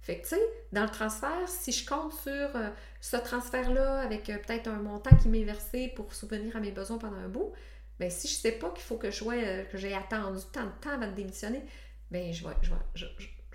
Fait 0.00 0.18
que, 0.18 0.22
tu 0.22 0.36
sais, 0.36 0.42
dans 0.72 0.84
le 0.84 0.90
transfert, 0.90 1.48
si 1.48 1.72
je 1.72 1.86
compte 1.86 2.12
sur 2.12 2.30
euh, 2.32 2.70
ce 3.00 3.16
transfert-là 3.16 4.00
avec 4.00 4.30
euh, 4.30 4.38
peut-être 4.38 4.68
un 4.68 4.78
montant 4.78 5.14
qui 5.16 5.28
m'est 5.28 5.44
versé 5.44 5.88
pour 5.88 6.14
subvenir 6.14 6.56
à 6.56 6.60
mes 6.60 6.70
besoins 6.70 6.98
pendant 6.98 7.16
un 7.16 7.28
bout, 7.28 7.52
bien, 7.98 8.08
si 8.08 8.28
je 8.28 8.34
sais 8.34 8.52
pas 8.52 8.70
qu'il 8.70 8.84
faut 8.84 8.96
que 8.96 9.10
je 9.10 9.24
euh, 9.24 9.64
que 9.64 9.76
j'ai 9.76 9.94
attendu 9.94 10.40
tant 10.52 10.64
de 10.64 10.70
temps 10.80 10.90
avant 10.90 11.08
de 11.08 11.14
démissionner, 11.14 11.62
bien, 12.10 12.32
je 12.32 12.46
vais, 12.46 12.54
je, 12.62 12.70
vais, 12.70 12.80
je, 12.94 13.06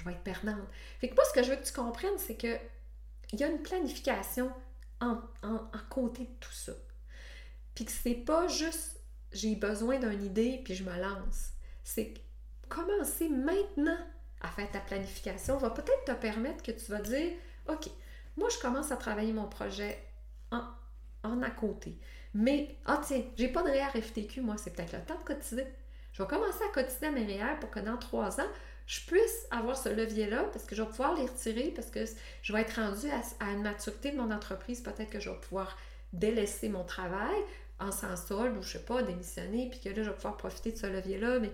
vais 0.06 0.12
être 0.12 0.24
perdante. 0.24 0.68
Fait 1.00 1.10
que 1.10 1.16
moi, 1.16 1.24
ce 1.26 1.34
que 1.34 1.44
je 1.44 1.50
veux 1.50 1.56
que 1.56 1.66
tu 1.66 1.74
comprennes, 1.74 2.18
c'est 2.18 2.36
que 2.36 2.58
il 3.32 3.40
y 3.40 3.44
a 3.44 3.48
une 3.48 3.64
planification 3.64 4.52
en, 5.02 5.18
en, 5.42 5.56
en 5.56 5.80
côté 5.90 6.24
de 6.24 6.36
tout 6.40 6.52
ça. 6.52 6.74
Puis 7.76 7.86
que 7.86 7.92
c'est 7.92 8.14
pas 8.14 8.48
juste 8.48 9.00
j'ai 9.32 9.56
besoin 9.56 9.98
d'une 10.00 10.24
idée 10.24 10.62
puis 10.64 10.76
je 10.76 10.84
me 10.84 10.96
lance. 11.00 11.50
C'est 11.84 12.14
commencer 12.70 13.30
maintenant 13.30 13.98
à 14.42 14.50
faire 14.50 14.70
ta 14.72 14.80
planification 14.80 15.58
va 15.58 15.70
peut-être 15.70 16.06
te 16.06 16.12
permettre 16.12 16.64
que 16.64 16.72
tu 16.72 16.92
vas 16.92 17.02
dire 17.02 17.32
OK, 17.68 17.90
moi 18.38 18.50
je 18.50 18.60
commence 18.60 18.92
à 18.92 18.98
travailler 18.98 19.34
mon 19.34 19.48
projet 19.48 19.98
en, 20.52 20.64
en 21.24 21.42
à 21.42 21.50
côté. 21.50 21.98
Mais, 22.34 22.78
ah 22.86 23.00
tiens, 23.04 23.24
j'ai 23.38 23.48
pas 23.48 23.62
de 23.62 23.70
REER 23.70 24.02
FTQ, 24.02 24.42
moi, 24.42 24.56
c'est 24.58 24.72
peut-être 24.72 24.94
le 24.94 25.02
temps 25.02 25.20
de 25.20 25.24
cotiser. 25.24 25.68
Je 26.14 26.24
vais 26.24 26.28
commencer 26.28 26.64
à 26.64 26.74
cotiser 26.74 27.08
à 27.08 27.12
mes 27.12 27.26
REER 27.26 27.60
pour 27.60 27.70
que 27.70 27.80
dans 27.80 27.98
trois 27.98 28.40
ans, 28.42 28.50
je 28.86 29.00
puisse 29.02 29.48
avoir 29.52 29.78
ce 29.78 29.90
levier-là 29.90 30.44
parce 30.52 30.66
que 30.66 30.76
je 30.76 30.82
vais 30.82 30.90
pouvoir 30.90 31.16
les 31.16 31.26
retirer 31.26 31.72
parce 31.76 31.90
que 31.90 32.06
je 32.42 32.54
vais 32.54 32.62
être 32.62 32.82
rendue 32.82 33.10
à, 33.10 33.46
à 33.46 33.52
une 33.52 33.62
maturité 33.62 34.12
de 34.12 34.18
mon 34.18 34.32
entreprise. 34.32 34.82
Peut-être 34.82 35.10
que 35.10 35.20
je 35.20 35.30
vais 35.30 35.40
pouvoir 35.40 35.78
délaisser 36.12 36.70
mon 36.70 36.84
travail 36.84 37.36
en 37.84 37.92
sans 37.92 38.16
solde 38.16 38.58
ou 38.58 38.62
je 38.62 38.74
sais 38.74 38.86
pas, 38.86 39.04
démissionner, 39.04 39.70
puis 39.70 39.80
que 39.80 39.90
là, 39.90 40.04
je 40.04 40.10
vais 40.10 40.16
pouvoir 40.16 40.38
profiter 40.38 40.72
de 40.72 40.78
ce 40.78 40.88
levier-là. 40.88 41.40
Mais 41.40 41.52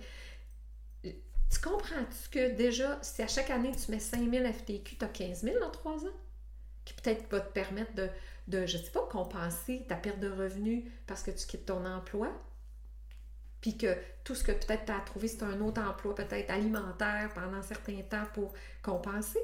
tu 1.04 1.60
comprends-tu 1.62 2.30
que 2.32 2.56
déjà, 2.56 3.00
si 3.02 3.22
à 3.22 3.28
chaque 3.28 3.50
année 3.50 3.72
tu 3.72 3.92
mets 3.92 4.00
5000 4.00 4.54
FTQ, 4.54 4.98
tu 4.98 5.06
as 5.06 5.08
15 5.08 5.42
000 5.42 5.60
dans 5.60 5.72
trois 5.72 6.06
ans? 6.06 6.18
Qui 6.86 6.94
peut-être 6.94 7.30
va 7.32 7.42
te 7.42 7.52
permettre 7.52 7.94
de, 7.96 8.10
de, 8.48 8.66
je 8.66 8.78
sais 8.78 8.92
pas, 8.92 9.06
compenser 9.10 9.86
ta 9.88 9.96
perte 9.96 10.20
de 10.20 10.30
revenus 10.30 10.86
parce 11.08 11.24
que 11.24 11.32
tu 11.32 11.46
quittes 11.48 11.66
ton 11.66 11.86
emploi? 11.86 12.30
Puis 13.62 13.78
que 13.78 13.98
tout 14.24 14.36
ce 14.36 14.44
que 14.44 14.52
peut-être 14.52 14.86
tu 14.86 14.92
as 14.92 15.00
trouvé, 15.02 15.28
c'est 15.28 15.44
un 15.44 15.60
autre 15.62 15.82
emploi, 15.82 16.16
peut-être 16.16 16.50
alimentaire 16.50 17.32
pendant 17.34 17.58
un 17.58 17.62
certain 17.62 18.02
temps 18.04 18.26
pour 18.34 18.54
compenser? 18.82 19.40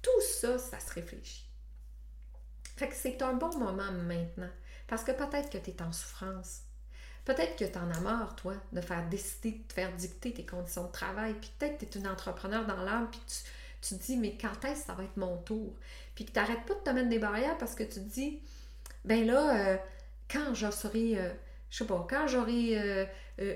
Tout 0.00 0.20
ça, 0.40 0.58
ça 0.58 0.80
se 0.80 0.92
réfléchit. 0.94 1.48
Fait 2.76 2.88
que 2.88 2.94
c'est 2.94 3.22
un 3.22 3.34
bon 3.34 3.56
moment 3.58 3.92
maintenant 3.92 4.50
parce 4.92 5.04
que 5.04 5.12
peut-être 5.12 5.48
que 5.48 5.56
tu 5.56 5.70
es 5.70 5.82
en 5.82 5.90
souffrance. 5.90 6.64
Peut-être 7.24 7.56
que 7.56 7.64
tu 7.64 7.78
en 7.78 7.90
as 7.90 8.00
marre, 8.00 8.36
toi, 8.36 8.52
de 8.74 8.82
faire 8.82 9.08
décider, 9.08 9.64
de 9.66 9.72
faire 9.72 9.90
dicter 9.94 10.34
tes 10.34 10.44
conditions 10.44 10.84
de 10.84 10.92
travail. 10.92 11.32
Puis 11.40 11.50
peut-être 11.58 11.78
que 11.78 11.86
tu 11.86 11.96
es 11.96 12.00
une 12.02 12.08
entrepreneur 12.08 12.66
dans 12.66 12.82
l'âme, 12.82 13.08
puis 13.10 13.22
tu, 13.80 13.96
te 13.96 14.04
dis, 14.04 14.18
mais 14.18 14.36
quand 14.38 14.52
est-ce 14.66 14.80
que 14.80 14.86
ça 14.88 14.92
va 14.92 15.04
être 15.04 15.16
mon 15.16 15.38
tour? 15.38 15.74
Puis 16.14 16.26
que 16.26 16.32
tu 16.32 16.38
n'arrêtes 16.38 16.66
pas 16.66 16.74
de 16.74 16.80
te 16.80 16.90
mettre 16.90 17.08
des 17.08 17.18
barrières 17.18 17.56
parce 17.56 17.74
que 17.74 17.84
tu 17.84 17.94
te 17.94 18.00
dis, 18.00 18.42
ben 19.06 19.26
là, 19.26 19.56
euh, 19.56 19.76
quand 20.30 20.52
je 20.52 20.70
serai, 20.70 21.18
euh, 21.18 21.32
je 21.70 21.78
sais 21.78 21.86
pas, 21.86 22.06
quand 22.10 22.26
j'aurai 22.26 22.78
euh, 22.78 23.06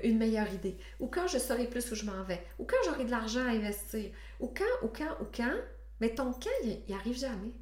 une 0.01 0.17
meilleure 0.17 0.51
idée, 0.51 0.79
ou 0.99 1.05
quand 1.05 1.27
je 1.27 1.37
saurai 1.37 1.67
plus 1.67 1.91
où 1.91 1.93
je 1.93 2.05
m'en 2.05 2.23
vais, 2.23 2.43
ou 2.57 2.65
quand 2.65 2.77
j'aurai 2.83 3.05
de 3.05 3.11
l'argent 3.11 3.45
à 3.45 3.51
investir, 3.51 4.09
ou 4.39 4.47
quand, 4.47 4.87
ou 4.87 4.87
quand, 4.87 5.21
ou 5.21 5.25
quand, 5.31 5.53
mais 6.01 6.15
ton 6.15 6.33
quand, 6.33 6.49
il, 6.63 6.81
il 6.87 6.95
arrive 6.95 7.15
jamais. 7.15 7.53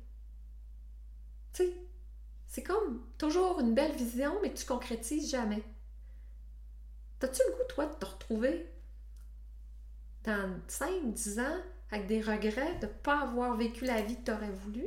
Tu 1.52 1.66
sais, 1.66 1.74
c'est 2.56 2.64
comme 2.64 3.02
toujours 3.18 3.60
une 3.60 3.76
belle 3.76 3.92
vision, 3.98 4.34
mais 4.42 4.54
tu 4.54 4.66
concrétises 4.66 5.30
jamais. 5.30 5.62
T'as-tu 7.20 7.42
le 7.46 7.52
goût, 7.52 7.64
toi, 7.68 7.86
de 7.86 7.94
te 7.96 8.06
retrouver 8.06 8.72
dans 10.24 10.58
5, 10.66 11.12
10 11.12 11.40
ans 11.40 11.58
avec 11.92 12.08
des 12.08 12.22
regrets 12.22 12.76
de 12.76 12.86
ne 12.86 12.92
pas 12.92 13.24
avoir 13.24 13.58
vécu 13.58 13.84
la 13.84 14.02
vie 14.02 14.16
que 14.16 14.24
tu 14.24 14.32
aurais 14.32 14.52
voulu? 14.52 14.86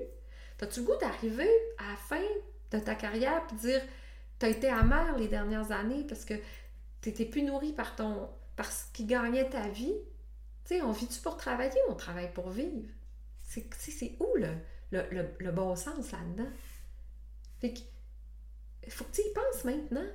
T'as-tu 0.56 0.80
le 0.80 0.86
goût 0.86 0.96
d'arriver 0.98 1.50
à 1.76 1.90
la 1.90 1.96
fin 1.96 2.22
de 2.70 2.78
ta 2.78 2.94
carrière 2.94 3.42
et 3.52 3.56
dire 3.56 3.82
as 4.40 4.48
été 4.48 4.70
amer 4.70 5.18
les 5.18 5.28
dernières 5.28 5.70
années 5.70 6.04
parce 6.08 6.24
que 6.24 6.34
tu 7.02 7.10
n'étais 7.10 7.26
plus 7.26 7.42
nourri 7.42 7.74
par 7.74 7.96
ton 7.96 8.30
par 8.56 8.72
ce 8.72 8.84
qui 8.94 9.04
gagnait 9.04 9.50
ta 9.50 9.68
vie? 9.68 9.94
Tu 10.64 10.76
sais, 10.76 10.80
on 10.80 10.92
vit-tu 10.92 11.20
pour 11.20 11.36
travailler 11.36 11.78
ou 11.86 11.92
on 11.92 11.96
travaille 11.96 12.32
pour 12.32 12.48
vivre? 12.48 12.88
C'est 13.42 14.16
où 14.20 14.36
le, 14.36 14.54
le 15.38 15.50
bon 15.50 15.76
sens 15.76 16.12
là-dedans? 16.12 16.50
Fait 17.60 17.74
il 18.84 18.92
faut 18.92 19.04
que 19.04 19.12
tu 19.12 19.20
y 19.20 19.32
penses 19.32 19.64
maintenant. 19.64 20.06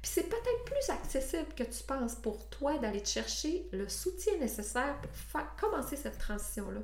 Puis 0.00 0.10
c'est 0.10 0.28
peut-être 0.28 0.64
plus 0.64 0.90
accessible 0.90 1.54
que 1.54 1.62
tu 1.64 1.82
penses 1.84 2.16
pour 2.16 2.48
toi 2.48 2.78
d'aller 2.78 3.02
te 3.02 3.08
chercher 3.08 3.68
le 3.72 3.88
soutien 3.88 4.36
nécessaire 4.38 5.00
pour 5.00 5.12
faire, 5.12 5.54
commencer 5.60 5.96
cette 5.96 6.18
transition-là. 6.18 6.80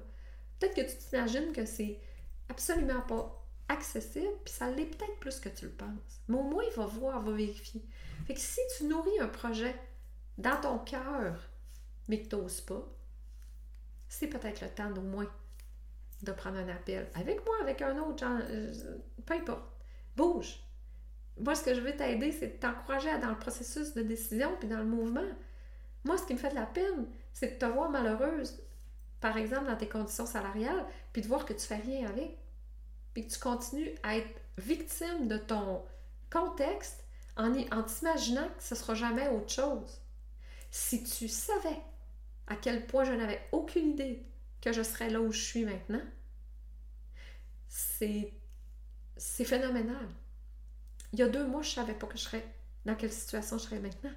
Peut-être 0.59 0.75
que 0.75 0.83
tu 0.83 0.97
t'imagines 0.97 1.53
que 1.53 1.65
c'est 1.65 1.99
absolument 2.49 3.01
pas 3.01 3.45
accessible, 3.69 4.33
puis 4.45 4.55
ça 4.55 4.71
l'est 4.71 4.85
peut-être 4.85 5.19
plus 5.21 5.41
que 5.41 5.49
tu 5.49 5.65
le 5.65 5.73
penses. 5.73 6.21
Mais 6.29 6.37
au 6.37 6.43
moins, 6.43 6.63
il 6.65 6.77
va 6.77 6.87
voir, 6.87 7.21
il 7.23 7.31
va 7.31 7.37
vérifier. 7.37 7.85
Fait 8.27 8.35
que 8.35 8.41
si 8.41 8.61
tu 8.77 8.85
nourris 8.85 9.19
un 9.21 9.29
projet 9.29 9.75
dans 10.37 10.61
ton 10.61 10.79
cœur, 10.79 11.49
mais 12.09 12.23
que 12.23 12.29
tu 12.29 12.37
n'oses 12.37 12.61
pas, 12.61 12.87
c'est 14.09 14.29
peut-être 14.29 14.61
le 14.61 14.69
temps 14.69 14.91
d'au 14.91 15.03
moins 15.03 15.31
de 16.23 16.33
prendre 16.33 16.59
un 16.59 16.69
appel. 16.69 17.09
Avec 17.15 17.45
moi, 17.45 17.55
avec 17.63 17.83
un 17.83 17.99
autre, 17.99 18.19
genre, 18.19 18.41
euh, 18.49 18.99
peu 19.27 19.35
importe 19.35 19.78
Bouge. 20.19 20.59
Moi, 21.39 21.55
ce 21.55 21.63
que 21.63 21.75
je 21.75 21.81
veux 21.81 21.97
t'aider, 21.97 22.33
c'est 22.33 22.49
de 22.49 22.57
t'encourager 22.59 23.17
dans 23.21 23.31
le 23.31 23.39
processus 23.39 23.95
de 23.95 24.03
décision 24.03 24.51
puis 24.59 24.69
dans 24.69 24.79
le 24.79 24.85
mouvement. 24.85 25.29
Moi, 26.05 26.19
ce 26.19 26.25
qui 26.27 26.35
me 26.35 26.39
fait 26.39 26.51
de 26.51 26.57
la 26.57 26.67
peine, 26.67 27.07
c'est 27.33 27.55
de 27.55 27.59
te 27.59 27.65
voir 27.65 27.89
malheureuse, 27.89 28.61
par 29.21 29.37
exemple, 29.37 29.67
dans 29.67 29.77
tes 29.77 29.89
conditions 29.89 30.27
salariales, 30.27 30.85
puis 31.13 31.23
de 31.23 31.29
voir 31.29 31.45
que 31.45 31.53
tu 31.53 31.65
fais 31.65 31.77
rien 31.77 32.09
avec. 32.09 32.37
Puis 33.15 33.29
que 33.29 33.33
tu 33.33 33.39
continues 33.39 33.95
à 34.03 34.17
être 34.17 34.41
victime 34.59 35.29
de 35.29 35.39
ton 35.39 35.85
contexte 36.31 37.05
en, 37.37 37.57
en 37.71 37.83
t'imaginant 37.85 38.49
que 38.57 38.63
ce 38.63 38.75
ne 38.75 38.79
sera 38.79 38.95
jamais 38.95 39.29
autre 39.29 39.53
chose. 39.53 40.01
Si 40.73 41.05
tu 41.05 41.29
savais 41.29 41.81
à 42.49 42.57
quel 42.57 42.87
point 42.89 43.05
je 43.05 43.13
n'avais 43.13 43.41
aucune 43.53 43.91
idée 43.91 44.27
que 44.61 44.73
je 44.73 44.83
serais 44.83 45.11
là 45.11 45.21
où 45.21 45.31
je 45.31 45.41
suis 45.41 45.65
maintenant, 45.65 46.03
c'est 47.69 48.33
c'est 49.19 49.45
phénoménal. 49.45 50.09
Il 51.13 51.19
y 51.19 51.23
a 51.23 51.29
deux 51.29 51.47
mois, 51.47 51.63
je 51.63 51.71
ne 51.71 51.75
savais 51.75 51.95
pas 51.95 52.07
que 52.07 52.17
je 52.17 52.23
serais 52.23 52.47
dans 52.85 52.95
quelle 52.95 53.13
situation 53.13 53.59
je 53.59 53.65
serais 53.65 53.81
maintenant. 53.81 54.13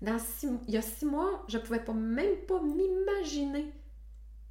Dans 0.00 0.18
il 0.66 0.74
y 0.74 0.76
a 0.76 0.82
six 0.82 1.04
mois, 1.04 1.44
je 1.48 1.58
ne 1.58 1.62
pouvais 1.62 1.84
pas, 1.84 1.92
même 1.92 2.36
pas 2.48 2.60
m'imaginer 2.60 3.72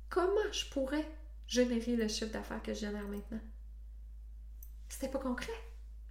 comment 0.09 0.51
je 0.51 0.69
pourrais 0.69 1.05
générer 1.47 1.97
le 1.97 2.07
chiffre 2.07 2.31
d'affaires 2.31 2.61
que 2.63 2.73
je 2.73 2.79
génère 2.79 3.07
maintenant. 3.07 3.41
C'était 4.87 5.09
pas 5.09 5.19
concret, 5.19 5.51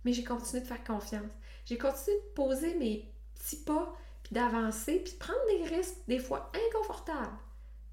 mais 0.04 0.12
j'ai 0.12 0.24
continué 0.24 0.60
de 0.62 0.66
faire 0.66 0.84
confiance. 0.84 1.30
J'ai 1.64 1.78
continué 1.78 2.16
de 2.16 2.34
poser 2.34 2.74
mes 2.74 3.10
petits 3.34 3.62
pas, 3.62 3.96
puis 4.22 4.34
d'avancer, 4.34 4.98
puis 4.98 5.14
de 5.14 5.18
prendre 5.18 5.38
des 5.48 5.74
risques, 5.74 5.96
des 6.08 6.18
fois 6.18 6.50
inconfortables, 6.68 7.38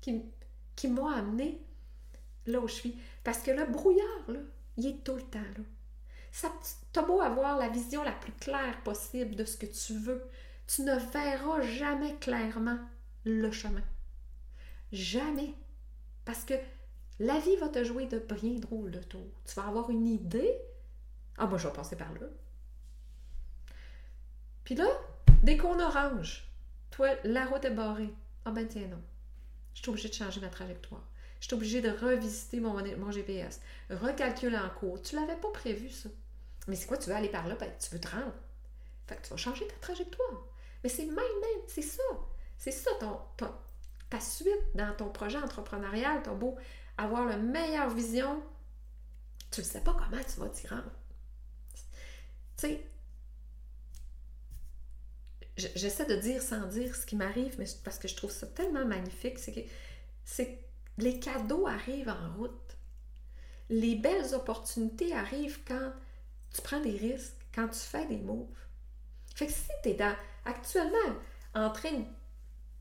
qui, 0.02 0.24
qui 0.76 0.88
m'ont 0.88 1.08
amené 1.08 1.62
là 2.46 2.60
où 2.60 2.68
je 2.68 2.74
suis. 2.74 3.00
Parce 3.24 3.40
que 3.40 3.52
le 3.52 3.66
brouillard, 3.66 4.30
là, 4.30 4.40
il 4.78 4.88
est 4.88 5.04
tout 5.04 5.16
le 5.16 5.24
temps 5.24 5.40
là. 5.40 5.64
T'as 6.94 7.02
beau 7.02 7.22
avoir 7.22 7.58
la 7.58 7.70
vision 7.70 8.04
la 8.04 8.12
plus 8.12 8.32
claire 8.34 8.82
possible 8.84 9.36
de 9.36 9.44
ce 9.44 9.58
que 9.58 9.66
tu 9.66 9.98
veux, 9.98 10.24
tu 10.68 10.84
ne 10.84 10.96
verras 10.96 11.62
jamais 11.62 12.16
clairement 12.16 12.78
le 13.24 13.52
chemin. 13.52 13.84
Jamais. 14.92 15.54
Parce 16.26 16.44
que 16.44 16.54
la 17.20 17.40
vie 17.40 17.56
va 17.58 17.70
te 17.70 17.84
jouer 17.84 18.06
de 18.06 18.20
bien 18.20 18.60
drôles 18.60 18.92
de 18.92 19.00
tours. 19.00 19.42
Tu 19.46 19.56
vas 19.56 19.68
avoir 19.68 19.90
une 19.90 20.08
idée. 20.08 20.56
Ah, 21.38 21.48
moi, 21.48 21.58
je 21.58 21.68
vais 21.68 21.74
passer 21.74 21.96
par 21.96 22.14
là. 22.14 22.28
Puis 24.64 24.76
là, 24.76 24.88
dès 25.44 25.58
qu'on 25.58 25.80
orange, 25.80 26.52
toi, 26.92 27.10
la 27.24 27.46
route 27.46 27.66
est 27.66 27.72
barrée. 27.72 28.14
Ah 28.46 28.52
ben 28.52 28.68
tiens, 28.68 28.88
non. 28.88 29.02
Je 29.74 29.82
suis 29.82 29.90
obligée 29.90 30.10
de 30.10 30.14
changer 30.14 30.42
ma 30.42 30.50
trajectoire. 30.50 31.08
Je 31.40 31.48
suis 31.48 31.54
obligée 31.54 31.82
de 31.82 31.90
revisiter 31.90 32.60
mon, 32.60 32.74
mon 32.98 33.12
GPS, 33.12 33.60
recalculer 33.90 34.58
en 34.58 34.70
cours. 34.70 35.02
Tu 35.02 35.16
l'avais 35.16 35.36
pas 35.36 35.52
prévu, 35.52 35.90
ça. 35.90 36.10
Mais 36.68 36.76
c'est 36.76 36.88
quoi, 36.88 36.98
tu 36.98 37.10
veux 37.10 37.16
aller 37.16 37.30
par 37.30 37.48
là, 37.48 37.56
ben, 37.56 37.72
tu 37.80 37.90
veux 37.92 38.00
te 38.00 38.08
rendre. 38.08 38.34
Fait 39.08 39.16
que 39.16 39.22
tu 39.22 39.30
vas 39.30 39.38
changer 39.38 39.66
ta 39.68 39.76
trajectoire. 39.76 40.46
Mais 40.84 40.90
c'est 40.90 41.06
même, 41.06 41.16
même, 41.16 41.62
c'est 41.68 41.82
ça. 41.82 42.04
C'est 42.58 42.72
ça 42.72 42.92
ton, 43.00 43.52
ta 44.10 44.20
suite 44.20 44.76
dans 44.76 44.94
ton 44.96 45.10
projet 45.10 45.38
entrepreneurial. 45.38 46.22
Tu 46.24 46.30
beau 46.32 46.58
avoir 46.98 47.26
la 47.26 47.38
meilleure 47.38 47.90
vision, 47.90 48.42
tu 49.52 49.62
ne 49.62 49.66
sais 49.66 49.82
pas 49.82 49.94
comment 49.94 50.24
tu 50.24 50.40
vas 50.40 50.50
t'y 50.50 50.68
rendre. 50.68 50.92
Tu 52.58 52.68
sais, 52.68 52.86
j'essaie 55.76 56.06
de 56.06 56.16
dire 56.16 56.42
sans 56.42 56.66
dire 56.66 56.96
ce 56.96 57.06
qui 57.06 57.16
m'arrive, 57.16 57.56
mais 57.60 57.66
parce 57.84 58.00
que 58.00 58.08
je 58.08 58.16
trouve 58.16 58.32
ça 58.32 58.48
tellement 58.48 58.86
magnifique, 58.86 59.38
c'est 59.40 59.54
que 59.54 59.62
c'est 60.26 60.60
les 60.98 61.20
cadeaux 61.20 61.68
arrivent 61.68 62.10
en 62.10 62.38
route. 62.38 62.78
Les 63.70 63.96
belles 63.96 64.34
opportunités 64.34 65.14
arrivent 65.14 65.60
quand 65.68 65.92
tu 66.54 66.62
prends 66.62 66.80
des 66.80 66.98
risques, 66.98 67.36
quand 67.54 67.68
tu 67.68 67.80
fais 67.80 68.06
des 68.06 68.18
moves. 68.18 68.48
Fait 69.36 69.48
que 69.48 69.52
si 69.52 69.70
tu 69.84 69.90
es 69.90 69.98
actuellement 70.46 71.16
en 71.54 71.70
train 71.70 72.04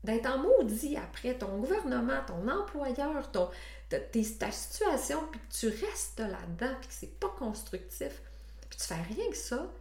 d'être 0.03 0.25
en 0.27 0.37
maudit 0.39 0.97
après 0.97 1.37
ton 1.37 1.57
gouvernement, 1.57 2.21
ton 2.25 2.47
employeur, 2.47 3.31
ton, 3.31 3.49
ta 3.89 4.51
situation, 4.51 5.21
puis 5.31 5.39
que 5.39 5.53
tu 5.53 5.67
restes 5.85 6.19
là-dedans, 6.19 6.75
puis 6.79 6.87
que 6.87 6.93
c'est 6.93 7.19
pas 7.19 7.29
constructif, 7.37 8.21
puis 8.69 8.79
tu 8.79 8.85
fais 8.85 8.95
rien 8.95 9.29
que 9.29 9.37
ça, 9.37 9.71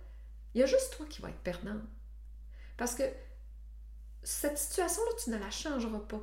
il 0.55 0.61
y 0.61 0.65
a 0.65 0.67
juste 0.67 0.97
toi 0.97 1.07
qui 1.09 1.23
vas 1.23 1.29
être 1.29 1.41
perdant. 1.41 1.81
Parce 2.77 2.95
que 2.95 3.05
cette 4.23 4.59
situation-là, 4.59 5.11
tu 5.23 5.31
ne 5.31 5.39
la 5.39 5.51
changeras 5.51 6.01
pas. 6.01 6.21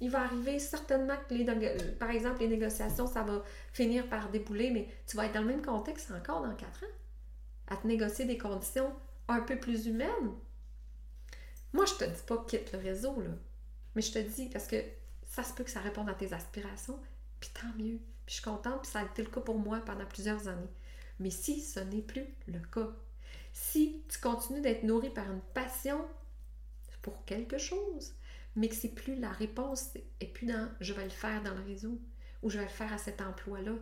Il 0.00 0.10
va 0.10 0.22
arriver 0.22 0.58
certainement 0.58 1.16
que, 1.28 1.34
les, 1.34 1.46
euh, 1.48 1.94
par 1.98 2.10
exemple, 2.10 2.40
les 2.40 2.48
négociations, 2.48 3.06
ça 3.06 3.22
va 3.22 3.42
finir 3.72 4.08
par 4.08 4.30
débouler, 4.30 4.70
mais 4.70 4.88
tu 5.06 5.16
vas 5.16 5.26
être 5.26 5.34
dans 5.34 5.42
le 5.42 5.46
même 5.46 5.64
contexte 5.64 6.10
encore 6.10 6.42
dans 6.42 6.54
quatre 6.54 6.84
ans, 6.84 6.94
à 7.68 7.76
te 7.76 7.86
négocier 7.86 8.24
des 8.24 8.38
conditions 8.38 8.92
un 9.28 9.40
peu 9.40 9.56
plus 9.58 9.86
humaines. 9.86 10.32
Moi, 11.72 11.84
je 11.86 11.94
te 11.94 12.04
dis 12.04 12.22
pas 12.26 12.44
quitte 12.48 12.72
le 12.72 12.78
réseau, 12.78 13.20
là. 13.20 13.30
Mais 13.94 14.02
je 14.02 14.12
te 14.12 14.18
dis, 14.18 14.48
parce 14.48 14.66
que 14.66 14.76
ça 15.28 15.42
se 15.42 15.52
peut 15.52 15.64
que 15.64 15.70
ça 15.70 15.80
réponde 15.80 16.08
à 16.08 16.14
tes 16.14 16.32
aspirations, 16.32 16.98
puis 17.38 17.50
tant 17.54 17.68
mieux. 17.78 17.98
Puis 18.26 18.26
je 18.26 18.32
suis 18.34 18.42
contente, 18.42 18.82
puis 18.82 18.90
ça 18.90 19.00
a 19.00 19.04
été 19.04 19.22
le 19.22 19.30
cas 19.30 19.40
pour 19.40 19.58
moi 19.58 19.80
pendant 19.84 20.06
plusieurs 20.06 20.48
années. 20.48 20.70
Mais 21.18 21.30
si 21.30 21.60
ce 21.60 21.80
n'est 21.80 22.02
plus 22.02 22.24
le 22.46 22.60
cas, 22.60 22.88
si 23.52 24.02
tu 24.08 24.18
continues 24.18 24.60
d'être 24.60 24.82
nourri 24.84 25.10
par 25.10 25.30
une 25.30 25.40
passion 25.54 26.04
pour 27.02 27.24
quelque 27.24 27.58
chose, 27.58 28.14
mais 28.56 28.68
que 28.68 28.74
c'est 28.74 28.94
plus 28.94 29.16
la 29.16 29.30
réponse 29.30 29.90
et 30.20 30.26
plus 30.26 30.46
dans 30.46 30.68
je 30.80 30.92
vais 30.92 31.04
le 31.04 31.10
faire 31.10 31.42
dans 31.42 31.54
le 31.54 31.62
réseau 31.62 32.00
ou 32.42 32.50
je 32.50 32.58
vais 32.58 32.64
le 32.64 32.70
faire 32.70 32.92
à 32.92 32.98
cet 32.98 33.20
emploi-là, 33.20 33.74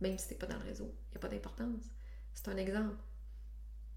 même 0.00 0.18
si 0.18 0.28
c'est 0.28 0.38
pas 0.38 0.46
dans 0.46 0.58
le 0.58 0.64
réseau, 0.64 0.94
il 1.08 1.10
n'y 1.12 1.16
a 1.16 1.20
pas 1.20 1.28
d'importance. 1.28 1.84
C'est 2.32 2.48
un 2.48 2.56
exemple. 2.56 2.96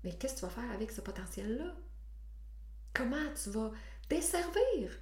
Mais 0.03 0.13
qu'est-ce 0.13 0.35
que 0.35 0.39
tu 0.39 0.45
vas 0.45 0.51
faire 0.51 0.71
avec 0.71 0.91
ce 0.91 1.01
potentiel-là? 1.01 1.75
Comment 2.93 3.33
tu 3.41 3.49
vas 3.51 3.71
desservir 4.09 4.97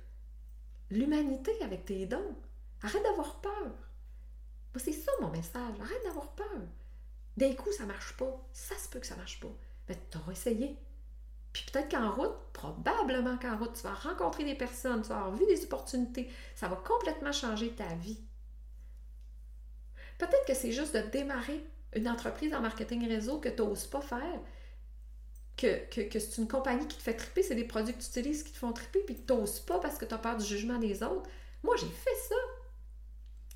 l'humanité 0.89 1.51
avec 1.61 1.85
tes 1.85 2.05
dons? 2.05 2.35
Arrête 2.81 3.03
d'avoir 3.03 3.39
peur. 3.41 3.71
C'est 4.75 4.91
ça 4.91 5.11
mon 5.21 5.29
message. 5.29 5.79
Arrête 5.79 6.03
d'avoir 6.03 6.35
peur. 6.35 6.61
D'un 7.35 7.53
coup, 7.53 7.71
ça 7.71 7.85
marche 7.85 8.15
pas. 8.17 8.47
Ça 8.53 8.75
se 8.77 8.89
peut 8.89 8.99
que 8.99 9.07
ça 9.07 9.15
marche 9.15 9.39
pas. 9.39 9.51
Mais 9.87 9.97
tu 10.11 10.17
auras 10.17 10.31
essayé. 10.31 10.77
Puis 11.63 11.71
peut-être 11.71 11.89
qu'en 11.89 12.11
route, 12.11 12.35
probablement 12.53 13.37
qu'en 13.37 13.57
route, 13.57 13.73
tu 13.73 13.83
vas 13.83 13.93
rencontrer 13.93 14.43
des 14.43 14.55
personnes, 14.55 15.01
tu 15.01 15.09
vas 15.09 15.17
avoir 15.17 15.35
vu 15.35 15.45
des 15.45 15.63
opportunités. 15.63 16.29
Ça 16.55 16.67
va 16.67 16.75
complètement 16.75 17.31
changer 17.31 17.71
ta 17.71 17.87
vie. 17.95 18.19
Peut-être 20.17 20.45
que 20.45 20.53
c'est 20.53 20.71
juste 20.71 20.95
de 20.95 21.01
démarrer 21.01 21.65
une 21.93 22.07
entreprise 22.07 22.53
en 22.53 22.61
marketing 22.61 23.07
réseau 23.07 23.39
que 23.39 23.49
tu 23.49 23.61
n'oses 23.61 23.87
pas 23.87 24.01
faire. 24.01 24.39
Que, 25.55 25.89
que, 25.89 26.19
c'est 26.19 26.37
une 26.39 26.47
compagnie 26.47 26.87
qui 26.87 26.97
te 26.97 27.01
fait 27.01 27.15
triper, 27.15 27.41
c'est 27.41 27.55
des 27.55 27.63
produits 27.63 27.95
que 27.95 28.01
tu 28.01 28.07
utilises 28.07 28.43
qui 28.43 28.51
te 28.51 28.57
font 28.57 28.73
triper, 28.73 28.99
puis 28.99 29.15
tu 29.15 29.33
n'oses 29.33 29.59
pas 29.59 29.79
parce 29.79 29.97
que 29.97 30.05
tu 30.05 30.13
as 30.13 30.19
peur 30.19 30.37
du 30.37 30.45
jugement 30.45 30.77
des 30.77 31.01
autres. 31.01 31.27
Moi, 31.63 31.75
j'ai 31.77 31.87
fait 31.87 32.15
ça. 32.29 32.35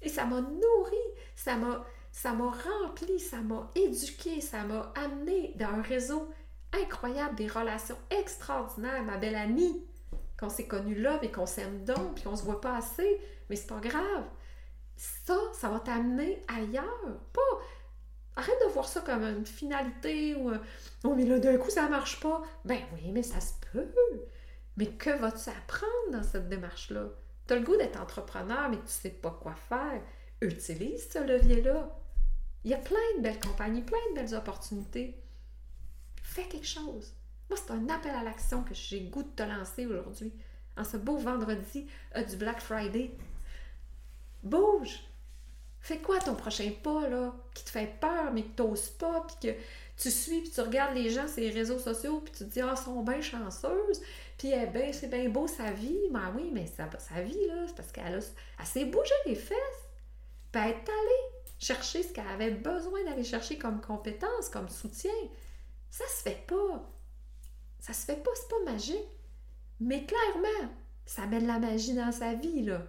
Et 0.02 0.10
ça 0.10 0.26
m'a 0.26 0.42
nourri, 0.42 0.98
ça 1.36 1.58
m'a 1.58 1.86
ça 2.12 2.34
m'a 2.34 2.52
rempli, 2.52 3.20
ça 3.20 3.38
m'a 3.38 3.72
éduqué, 3.76 4.42
ça 4.42 4.64
m'a 4.64 4.92
amené 4.96 5.54
dans 5.56 5.68
un 5.68 5.82
réseau 5.82 6.30
incroyable, 6.74 7.36
des 7.36 7.48
relations 7.48 7.98
extraordinaires. 8.10 9.04
Ma 9.04 9.18
belle 9.18 9.36
amie, 9.36 9.86
qu'on 10.40 10.50
s'est 10.50 10.68
connue 10.68 10.96
là, 10.96 11.20
mais 11.22 11.32
qu'on 11.32 11.46
s'aime 11.46 11.84
donc, 11.84 12.16
puis 12.16 12.24
qu'on 12.24 12.36
se 12.36 12.44
voit 12.44 12.62
pas 12.62 12.78
assez, 12.78 13.20
mais 13.50 13.56
c'est 13.56 13.68
pas 13.68 13.80
grave. 13.80 14.26
Ça, 14.96 15.38
ça 15.54 15.70
va 15.70 15.80
t'amener 15.80 16.44
ailleurs. 16.48 17.20
Pas. 17.34 17.42
Arrête 18.36 18.60
de 18.66 18.72
voir 18.72 18.88
ça 18.88 19.02
comme 19.02 19.24
une 19.24 19.46
finalité 19.46 20.36
ou 20.36 20.52
Oh, 21.04 21.14
mais 21.16 21.26
là, 21.26 21.40
d'un 21.40 21.58
coup, 21.58 21.70
ça 21.70 21.90
marche 21.90 22.20
pas. 22.20 22.42
Ben 22.66 22.80
oui, 22.94 23.12
mais 23.12 23.24
ça 23.24 23.40
se 23.42 23.54
peut. 23.72 23.92
Mais 24.78 24.88
que 24.88 25.10
vas-tu 25.10 25.50
apprendre 25.50 26.12
dans 26.12 26.24
cette 26.24 26.50
démarche-là? 26.50 27.10
Tu 27.48 27.54
as 27.54 27.58
le 27.58 27.64
goût 27.64 27.76
d'être 27.76 28.02
entrepreneur, 28.02 28.70
mais 28.70 28.78
tu 28.78 28.88
sais 28.88 29.10
pas 29.10 29.38
quoi 29.42 29.56
faire. 29.56 30.02
Utilise 30.42 31.10
ce 31.12 31.20
levier-là. 31.20 32.00
Il 32.64 32.72
y 32.72 32.74
a 32.74 32.78
plein 32.78 32.98
de 33.18 33.22
belles 33.22 33.40
compagnies, 33.40 33.82
plein 33.82 33.98
de 34.12 34.16
belles 34.16 34.36
opportunités. 34.36 35.22
Fais 36.32 36.44
quelque 36.44 36.66
chose. 36.66 37.12
Moi, 37.50 37.60
c'est 37.62 37.74
un 37.74 37.90
appel 37.90 38.16
à 38.16 38.24
l'action 38.24 38.64
que 38.64 38.74
j'ai 38.74 39.02
goût 39.02 39.22
de 39.22 39.28
te 39.36 39.44
lancer 39.44 39.86
aujourd'hui, 39.86 40.32
en 40.78 40.86
ce 40.86 40.96
beau 40.96 41.18
vendredi 41.18 41.86
euh, 42.16 42.24
du 42.24 42.38
Black 42.38 42.62
Friday. 42.62 43.12
Bouge! 44.42 45.02
Fais 45.82 45.98
quoi 45.98 46.20
ton 46.20 46.36
prochain 46.36 46.72
pas, 46.82 47.10
là, 47.10 47.36
qui 47.54 47.66
te 47.66 47.70
fait 47.70 48.00
peur, 48.00 48.32
mais 48.32 48.44
que 48.44 48.56
tu 48.56 48.64
n'oses 48.64 48.92
pas, 48.92 49.28
puis 49.28 49.50
que 49.50 49.60
tu 49.98 50.10
suis, 50.10 50.40
puis 50.40 50.52
tu 50.52 50.62
regardes 50.62 50.96
les 50.96 51.10
gens 51.10 51.28
sur 51.28 51.42
les 51.42 51.50
réseaux 51.50 51.80
sociaux, 51.80 52.22
puis 52.22 52.32
tu 52.32 52.46
te 52.46 52.50
dis, 52.54 52.62
ah, 52.62 52.76
elles 52.78 52.82
sont 52.82 53.04
bien 53.04 53.20
chanceuses, 53.20 54.02
puis 54.38 54.54
eh 54.54 54.68
ben, 54.68 54.94
c'est 54.94 55.10
bien 55.10 55.28
beau 55.28 55.48
sa 55.48 55.72
vie. 55.72 56.00
Ben 56.12 56.32
oui, 56.34 56.50
mais 56.54 56.66
sa, 56.66 56.90
sa 56.98 57.22
vie, 57.22 57.46
là, 57.48 57.66
c'est 57.68 57.76
parce 57.76 57.92
qu'elle 57.92 58.24
s'est 58.64 58.86
bougé 58.86 59.14
les 59.26 59.36
fesses. 59.36 59.58
Puis 60.54 60.62
elle 60.64 60.70
est 60.70 60.90
allée 60.90 61.52
chercher 61.60 62.04
ce 62.04 62.14
qu'elle 62.14 62.28
avait 62.28 62.52
besoin 62.52 63.04
d'aller 63.04 63.26
chercher 63.26 63.58
comme 63.58 63.82
compétence, 63.82 64.48
comme 64.48 64.70
soutien. 64.70 65.12
Ça 65.92 66.06
se 66.08 66.24
fait 66.24 66.48
pas. 66.48 66.90
Ça 67.78 67.94
se 67.94 68.06
fait 68.06 68.24
pas, 68.24 68.32
c'est 68.34 68.48
pas 68.50 68.72
magique. 68.72 69.20
Mais 69.80 70.06
clairement, 70.06 70.72
ça 71.06 71.28
met 71.28 71.42
de 71.42 71.48
la 71.48 71.60
magie 71.60 71.94
dans 71.94 72.12
sa 72.12 72.34
vie, 72.34 72.64
là. 72.64 72.82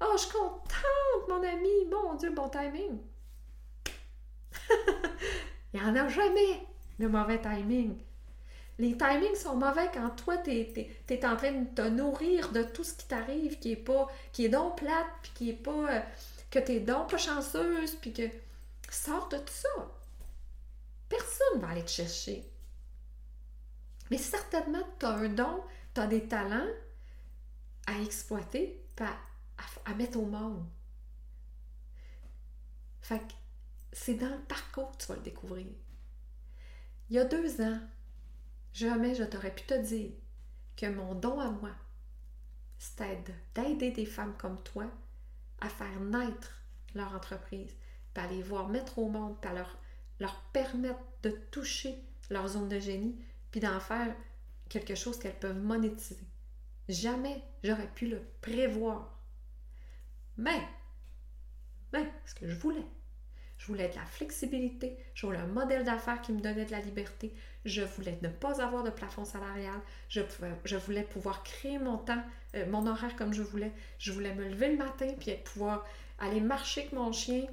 Oh, 0.00 0.12
je 0.14 0.22
suis 0.22 0.32
contente, 0.32 1.28
mon 1.28 1.42
ami. 1.42 1.86
Mon 1.90 2.14
Dieu, 2.14 2.32
bon 2.32 2.48
timing. 2.48 2.98
Il 5.72 5.80
n'y 5.80 5.86
en 5.86 5.94
a 5.94 6.08
jamais 6.08 6.66
de 6.98 7.06
mauvais 7.06 7.40
timing. 7.40 7.96
Les 8.78 8.96
timings 8.96 9.36
sont 9.36 9.54
mauvais 9.54 9.90
quand 9.94 10.10
toi, 10.16 10.38
tu 10.38 10.50
es, 10.50 11.26
en 11.26 11.36
train 11.36 11.52
de 11.52 11.68
te 11.74 11.88
nourrir 11.88 12.50
de 12.50 12.64
tout 12.64 12.82
ce 12.82 12.94
qui 12.94 13.06
t'arrive, 13.06 13.58
qui 13.60 13.72
est 13.72 13.76
pas, 13.76 14.08
qui 14.32 14.46
est 14.46 14.48
donc 14.48 14.78
plate, 14.78 15.06
puis 15.22 15.32
qui 15.34 15.50
est 15.50 15.62
pas, 15.62 15.70
euh, 15.70 16.00
que 16.50 16.58
tu 16.58 16.72
es 16.72 16.80
donc 16.80 17.10
pas 17.10 17.18
chanceuse, 17.18 17.94
puis 17.96 18.12
que 18.12 18.22
sors 18.90 19.28
de 19.28 19.36
tout 19.36 19.52
ça. 19.52 19.68
Personne 21.12 21.60
va 21.60 21.68
aller 21.68 21.84
te 21.84 21.90
chercher. 21.90 22.50
Mais 24.10 24.16
certainement, 24.16 24.82
tu 24.98 25.04
as 25.04 25.10
un 25.10 25.28
don, 25.28 25.62
tu 25.94 26.00
as 26.00 26.06
des 26.06 26.26
talents 26.26 26.70
à 27.86 28.00
exploiter, 28.00 28.82
à, 28.98 29.14
à, 29.84 29.94
mettre 29.94 30.18
au 30.18 30.24
monde. 30.24 30.64
Fait 33.02 33.18
que 33.18 33.34
c'est 33.92 34.14
dans 34.14 34.30
le 34.30 34.40
parcours 34.40 34.92
que 34.92 35.02
tu 35.02 35.08
vas 35.08 35.16
le 35.16 35.20
découvrir. 35.22 35.66
Il 37.10 37.16
y 37.16 37.18
a 37.18 37.26
deux 37.26 37.60
ans, 37.60 37.80
jamais 38.72 39.14
je 39.14 39.24
t'aurais 39.24 39.54
pu 39.54 39.64
te 39.64 39.74
dire 39.74 40.12
que 40.78 40.86
mon 40.86 41.14
don 41.14 41.38
à 41.40 41.50
moi, 41.50 41.72
c'était 42.78 43.22
d'aider 43.54 43.90
des 43.90 44.06
femmes 44.06 44.34
comme 44.38 44.62
toi 44.62 44.90
à 45.60 45.68
faire 45.68 46.00
naître 46.00 46.62
leur 46.94 47.12
entreprise, 47.14 47.76
à 48.14 48.26
les 48.28 48.40
voir 48.40 48.68
mettre 48.68 48.98
au 48.98 49.10
monde, 49.10 49.36
à 49.42 49.52
leur, 49.52 49.76
leur 50.22 50.40
permettre 50.52 51.00
de 51.24 51.30
toucher 51.50 51.96
leur 52.30 52.48
zone 52.48 52.68
de 52.68 52.78
génie, 52.78 53.16
puis 53.50 53.60
d'en 53.60 53.80
faire 53.80 54.14
quelque 54.68 54.94
chose 54.94 55.18
qu'elles 55.18 55.38
peuvent 55.38 55.58
monétiser. 55.58 56.24
Jamais 56.88 57.42
j'aurais 57.62 57.90
pu 57.94 58.06
le 58.06 58.22
prévoir. 58.40 59.18
Mais, 60.38 60.62
mais, 61.92 62.10
ce 62.24 62.34
que 62.34 62.48
je 62.48 62.54
voulais, 62.54 62.86
je 63.58 63.66
voulais 63.66 63.88
de 63.88 63.96
la 63.96 64.06
flexibilité, 64.06 64.96
je 65.14 65.26
voulais 65.26 65.38
un 65.38 65.46
modèle 65.46 65.84
d'affaires 65.84 66.22
qui 66.22 66.32
me 66.32 66.40
donnait 66.40 66.64
de 66.64 66.70
la 66.70 66.80
liberté, 66.80 67.34
je 67.64 67.82
voulais 67.82 68.18
ne 68.22 68.28
pas 68.28 68.62
avoir 68.62 68.82
de 68.82 68.90
plafond 68.90 69.24
salarial, 69.24 69.80
je, 70.08 70.20
voulais 70.76 71.02
pouvoir 71.02 71.42
créer 71.42 71.78
mon 71.78 71.98
temps, 71.98 72.22
euh, 72.54 72.64
mon 72.70 72.86
horaire 72.86 73.14
comme 73.16 73.34
je 73.34 73.42
voulais, 73.42 73.72
je 73.98 74.12
voulais 74.12 74.34
me 74.34 74.48
lever 74.48 74.68
le 74.68 74.78
matin 74.78 75.12
puis 75.18 75.32
pouvoir 75.44 75.84
aller 76.18 76.40
marcher 76.40 76.82
avec 76.82 76.92
mon 76.92 77.12
chien 77.12 77.46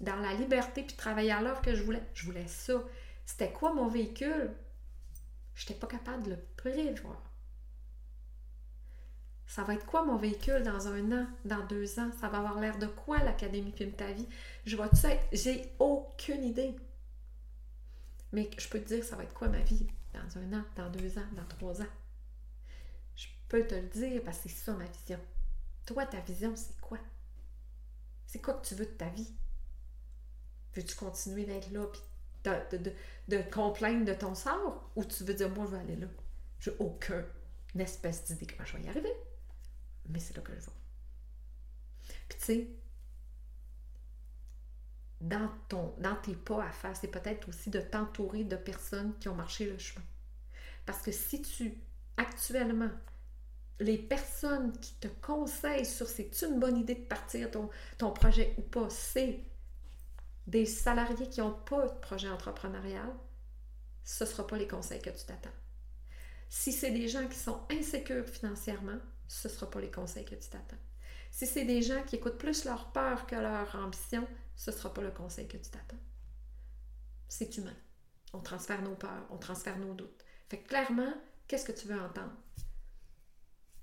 dans 0.00 0.16
la 0.16 0.34
liberté 0.34 0.82
puis 0.82 0.96
travailler 0.96 1.32
à 1.32 1.42
l'heure 1.42 1.62
que 1.62 1.74
je 1.74 1.82
voulais. 1.82 2.02
Je 2.14 2.26
voulais 2.26 2.46
ça. 2.48 2.74
C'était 3.24 3.52
quoi 3.52 3.74
mon 3.74 3.88
véhicule? 3.88 4.52
Je 5.54 5.62
n'étais 5.62 5.74
pas 5.74 5.86
capable 5.86 6.24
de 6.24 6.30
le 6.30 6.38
prévoir. 6.56 7.22
Ça 9.46 9.62
va 9.62 9.74
être 9.74 9.86
quoi 9.86 10.04
mon 10.04 10.16
véhicule 10.16 10.62
dans 10.62 10.88
un 10.88 11.12
an, 11.12 11.26
dans 11.44 11.64
deux 11.66 11.98
ans? 11.98 12.10
Ça 12.20 12.28
va 12.28 12.38
avoir 12.38 12.60
l'air 12.60 12.78
de 12.78 12.86
quoi 12.86 13.18
l'Académie 13.18 13.72
Filme 13.72 13.92
ta 13.92 14.12
vie? 14.12 14.28
Je 14.64 14.76
vois 14.76 14.88
tout 14.88 14.96
ça, 14.96 15.10
j'ai 15.32 15.72
aucune 15.78 16.44
idée. 16.44 16.74
Mais 18.32 18.50
je 18.58 18.68
peux 18.68 18.80
te 18.80 18.88
dire, 18.88 19.04
ça 19.04 19.16
va 19.16 19.22
être 19.22 19.34
quoi 19.34 19.48
ma 19.48 19.60
vie 19.60 19.86
dans 20.12 20.38
un 20.38 20.52
an, 20.52 20.64
dans 20.74 20.90
deux 20.90 21.16
ans, 21.18 21.28
dans 21.32 21.46
trois 21.46 21.80
ans? 21.80 21.92
Je 23.14 23.28
peux 23.48 23.66
te 23.66 23.76
le 23.76 23.88
dire 23.88 24.22
parce 24.24 24.38
que 24.38 24.48
c'est 24.48 24.64
ça 24.64 24.74
ma 24.74 24.84
vision. 24.84 25.20
Toi, 25.86 26.04
ta 26.06 26.20
vision, 26.20 26.54
c'est 26.56 26.78
quoi? 26.80 26.98
C'est 28.26 28.42
quoi 28.42 28.54
que 28.54 28.66
tu 28.66 28.74
veux 28.74 28.86
de 28.86 28.90
ta 28.90 29.08
vie? 29.08 29.32
Veux-tu 30.76 30.94
continuer 30.94 31.44
d'être 31.44 31.72
là 31.72 31.86
et 32.72 32.78
de, 32.78 32.92
de, 33.28 33.42
complaindre 33.50 34.04
de 34.04 34.14
ton 34.14 34.34
sort? 34.34 34.90
Ou 34.94 35.04
tu 35.04 35.24
veux 35.24 35.34
dire, 35.34 35.50
moi, 35.50 35.64
je 35.66 35.70
veux 35.72 35.78
aller 35.78 35.96
là? 35.96 36.06
J'ai 36.60 36.72
aucune 36.78 37.24
espèce 37.78 38.24
d'idée 38.24 38.46
comment 38.46 38.64
je 38.64 38.76
vais 38.76 38.84
y 38.84 38.88
arriver 38.88 39.12
mais 40.08 40.18
c'est 40.18 40.36
là 40.36 40.42
que 40.42 40.52
je 40.52 40.58
vais. 40.58 40.72
Puis 42.28 42.38
tu 42.38 42.44
sais, 42.44 42.68
dans, 45.20 45.50
ton, 45.68 45.94
dans 45.98 46.16
tes 46.16 46.34
pas 46.34 46.64
à 46.64 46.70
faire, 46.70 46.96
c'est 46.96 47.08
peut-être 47.08 47.48
aussi 47.48 47.70
de 47.70 47.80
t'entourer 47.80 48.44
de 48.44 48.56
personnes 48.56 49.14
qui 49.18 49.28
ont 49.28 49.34
marché 49.34 49.66
le 49.66 49.78
chemin. 49.78 50.04
Parce 50.84 51.02
que 51.02 51.12
si 51.12 51.42
tu, 51.42 51.74
actuellement, 52.16 52.90
les 53.80 53.98
personnes 53.98 54.72
qui 54.78 54.94
te 54.94 55.08
conseillent 55.08 55.86
sur 55.86 56.06
c'est 56.06 56.30
une 56.42 56.58
bonne 56.58 56.78
idée 56.78 56.94
de 56.94 57.04
partir 57.04 57.50
ton, 57.50 57.68
ton 57.98 58.10
projet 58.12 58.54
ou 58.58 58.62
pas, 58.62 58.88
c'est 58.88 59.40
des 60.46 60.66
salariés 60.66 61.28
qui 61.28 61.40
n'ont 61.40 61.52
pas 61.52 61.86
de 61.86 61.98
projet 62.00 62.28
entrepreneurial, 62.28 63.12
ce 64.04 64.24
ne 64.24 64.28
sera 64.28 64.46
pas 64.46 64.56
les 64.56 64.68
conseils 64.68 65.02
que 65.02 65.10
tu 65.10 65.24
t'attends. 65.24 65.50
Si 66.48 66.72
c'est 66.72 66.92
des 66.92 67.08
gens 67.08 67.26
qui 67.26 67.38
sont 67.38 67.60
insécures 67.70 68.26
financièrement, 68.26 68.98
ce 69.26 69.48
ne 69.48 69.52
sera 69.52 69.68
pas 69.68 69.80
les 69.80 69.90
conseils 69.90 70.24
que 70.24 70.36
tu 70.36 70.48
t'attends. 70.48 70.76
Si 71.32 71.46
c'est 71.46 71.64
des 71.64 71.82
gens 71.82 72.02
qui 72.04 72.16
écoutent 72.16 72.38
plus 72.38 72.64
leur 72.64 72.92
peur 72.92 73.26
que 73.26 73.34
leur 73.34 73.74
ambition, 73.74 74.26
ce 74.54 74.70
ne 74.70 74.76
sera 74.76 74.94
pas 74.94 75.02
le 75.02 75.10
conseil 75.10 75.48
que 75.48 75.56
tu 75.56 75.70
t'attends. 75.70 75.98
C'est 77.28 77.56
humain. 77.56 77.76
On 78.32 78.40
transfère 78.40 78.80
nos 78.82 78.94
peurs, 78.94 79.26
on 79.30 79.38
transfère 79.38 79.78
nos 79.78 79.94
doutes. 79.94 80.24
Fait 80.48 80.58
que 80.58 80.68
clairement, 80.68 81.12
qu'est-ce 81.48 81.64
que 81.64 81.78
tu 81.78 81.88
veux 81.88 82.00
entendre? 82.00 82.32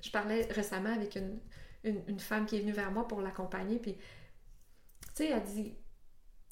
Je 0.02 0.10
parlais 0.10 0.46
récemment 0.46 0.94
avec 0.94 1.16
une, 1.16 1.40
une, 1.84 2.20
femme 2.20 2.46
qui 2.46 2.56
est 2.56 2.60
venue 2.62 2.72
vers 2.72 2.92
moi 2.92 3.08
pour 3.08 3.22
l'accompagner, 3.22 3.80
puis, 3.80 3.96
tu 3.96 5.10
sais, 5.16 5.30
elle 5.30 5.44
dit 5.44 5.76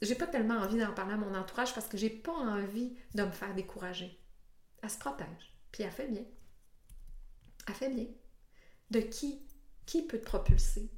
J'ai 0.02 0.16
pas 0.16 0.28
tellement 0.28 0.56
envie 0.56 0.80
d'en 0.80 0.94
parler 0.94 1.14
à 1.14 1.18
mon 1.18 1.36
entourage 1.36 1.74
parce 1.74 1.88
que 1.88 1.98
j'ai 1.98 2.10
pas 2.10 2.34
envie 2.34 2.96
de 3.14 3.24
me 3.24 3.32
faire 3.32 3.54
décourager. 3.54 4.20
Elle 4.82 4.90
se 4.90 4.98
protège, 4.98 5.56
puis 5.72 5.84
elle 5.84 5.92
fait 5.92 6.08
bien. 6.08 6.26
Elle 7.68 7.76
fait 7.76 7.90
bien 7.90 8.08
de 8.92 9.00
qui, 9.00 9.42
qui 9.86 10.04
peut 10.04 10.20
te 10.20 10.26
propulser? 10.26 10.92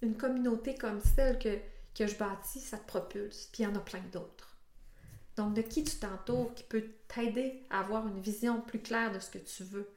Une 0.00 0.16
communauté 0.16 0.76
comme 0.76 1.00
celle 1.00 1.38
que, 1.38 1.58
que 1.94 2.06
je 2.06 2.16
bâtis, 2.16 2.60
ça 2.60 2.78
te 2.78 2.86
propulse, 2.86 3.48
puis 3.52 3.62
il 3.62 3.66
y 3.66 3.68
en 3.68 3.74
a 3.74 3.80
plein 3.80 4.02
d'autres. 4.12 4.56
Donc, 5.36 5.52
de 5.54 5.62
qui 5.62 5.84
tu 5.84 5.96
t'entoures, 5.96 6.54
qui 6.54 6.64
peut 6.64 6.84
t'aider 7.08 7.64
à 7.68 7.80
avoir 7.80 8.06
une 8.06 8.20
vision 8.20 8.62
plus 8.62 8.80
claire 8.80 9.12
de 9.12 9.18
ce 9.18 9.30
que 9.30 9.38
tu 9.38 9.64
veux, 9.64 9.90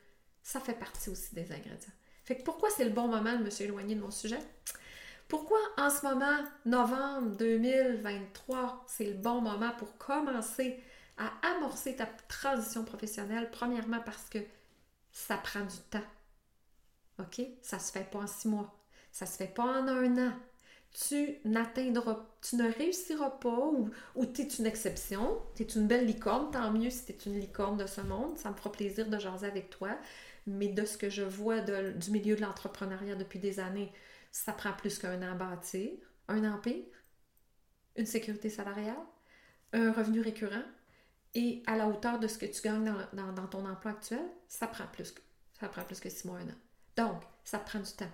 ça 0.43 0.59
fait 0.59 0.73
partie 0.73 1.09
aussi 1.09 1.33
des 1.35 1.51
ingrédients. 1.51 1.93
Fait 2.25 2.35
que 2.35 2.43
pourquoi 2.43 2.69
c'est 2.75 2.83
le 2.83 2.91
bon 2.91 3.07
moment 3.07 3.37
de 3.37 3.43
me 3.43 3.49
suis 3.49 3.63
éloigné 3.63 3.95
de 3.95 4.01
mon 4.01 4.11
sujet? 4.11 4.39
Pourquoi 5.29 5.59
en 5.77 5.91
ce 5.91 6.03
moment, 6.03 6.43
novembre 6.65 7.37
2023, 7.37 8.83
c'est 8.87 9.05
le 9.05 9.13
bon 9.13 9.41
moment 9.41 9.71
pour 9.77 9.95
commencer 9.99 10.83
à 11.19 11.31
amorcer 11.55 11.95
ta 11.95 12.07
transition 12.27 12.83
professionnelle? 12.83 13.49
Premièrement 13.51 13.99
parce 14.03 14.27
que 14.27 14.39
ça 15.11 15.37
prend 15.37 15.61
du 15.61 15.77
temps. 15.91 16.07
OK? 17.19 17.45
Ça 17.61 17.77
se 17.77 17.91
fait 17.91 18.09
pas 18.09 18.19
en 18.19 18.27
six 18.27 18.47
mois. 18.47 18.75
Ça 19.11 19.27
se 19.27 19.37
fait 19.37 19.53
pas 19.53 19.65
en 19.65 19.87
un 19.87 20.29
an. 20.29 20.33
Tu 20.91 21.37
n'atteindras, 21.45 22.25
tu 22.41 22.55
ne 22.55 22.71
réussiras 22.71 23.29
pas 23.29 23.67
ou, 23.67 23.91
ou 24.15 24.25
tu 24.25 24.41
es 24.41 24.47
une 24.47 24.65
exception. 24.65 25.39
Tu 25.55 25.61
es 25.61 25.67
une 25.67 25.85
belle 25.85 26.07
licorne, 26.07 26.49
tant 26.49 26.71
mieux 26.71 26.89
si 26.89 27.05
tu 27.05 27.11
es 27.11 27.31
une 27.31 27.39
licorne 27.39 27.77
de 27.77 27.85
ce 27.85 28.01
monde. 28.01 28.35
Ça 28.39 28.49
me 28.49 28.55
fera 28.55 28.71
plaisir 28.71 29.07
de 29.07 29.19
jaser 29.19 29.45
avec 29.45 29.69
toi. 29.69 29.89
Mais 30.47 30.69
de 30.69 30.85
ce 30.85 30.97
que 30.97 31.11
je 31.11 31.21
vois 31.21 31.59
du 31.59 32.09
milieu 32.09 32.35
de 32.35 32.41
l'entrepreneuriat 32.41 33.13
depuis 33.13 33.37
des 33.37 33.59
années, 33.59 33.91
ça 34.31 34.53
prend 34.53 34.73
plus 34.73 34.99
qu'un 34.99 35.21
an 35.21 35.33
à 35.33 35.35
bâtir, 35.35 35.91
un 36.27 36.43
empire, 36.51 36.85
une 37.95 38.05
sécurité 38.05 38.49
salariale, 38.49 38.95
un 39.73 39.91
revenu 39.91 40.21
récurrent 40.21 40.63
et 41.35 41.61
à 41.67 41.77
la 41.77 41.87
hauteur 41.87 42.19
de 42.19 42.27
ce 42.27 42.37
que 42.37 42.45
tu 42.45 42.61
gagnes 42.61 42.91
dans, 43.13 43.47
ton 43.47 43.65
emploi 43.65 43.91
actuel, 43.91 44.25
ça 44.47 44.67
prend 44.67 44.87
plus 44.87 45.11
que, 45.11 45.21
ça 45.59 45.67
prend 45.67 45.83
plus 45.83 45.99
que 45.99 46.09
six 46.09 46.25
mois, 46.25 46.39
un 46.39 46.49
an. 46.49 47.13
Donc, 47.13 47.23
ça 47.43 47.59
te 47.59 47.69
prend 47.69 47.79
du 47.79 47.91
temps. 47.91 48.11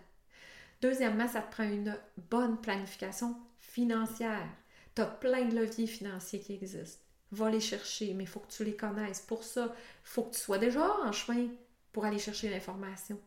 Deuxièmement, 0.82 1.28
ça 1.28 1.42
te 1.42 1.52
prend 1.52 1.64
une 1.64 1.98
bonne 2.30 2.60
planification 2.60 3.38
financière. 3.60 4.48
Tu 4.96 5.02
as 5.02 5.06
plein 5.06 5.46
de 5.46 5.56
leviers 5.56 5.88
financiers 5.88 6.42
qui 6.42 6.54
existent. 6.54 7.02
Va 7.32 7.50
les 7.50 7.62
chercher, 7.62 8.14
mais 8.14 8.24
il 8.24 8.30
faut 8.30 8.42
que 8.42 8.52
tu 8.52 8.64
les 8.64 8.76
connaisses. 8.76 9.22
Pour 9.22 9.44
ça, 9.44 9.66
il 9.66 10.08
faut 10.08 10.24
que 10.24 10.36
tu 10.36 10.42
sois 10.42 10.58
déjà 10.58 11.00
en 11.02 11.12
chemin 11.12 11.48
pour 11.92 12.06
aller 12.06 12.20
chercher 12.20 12.50
l'information. 12.50 13.20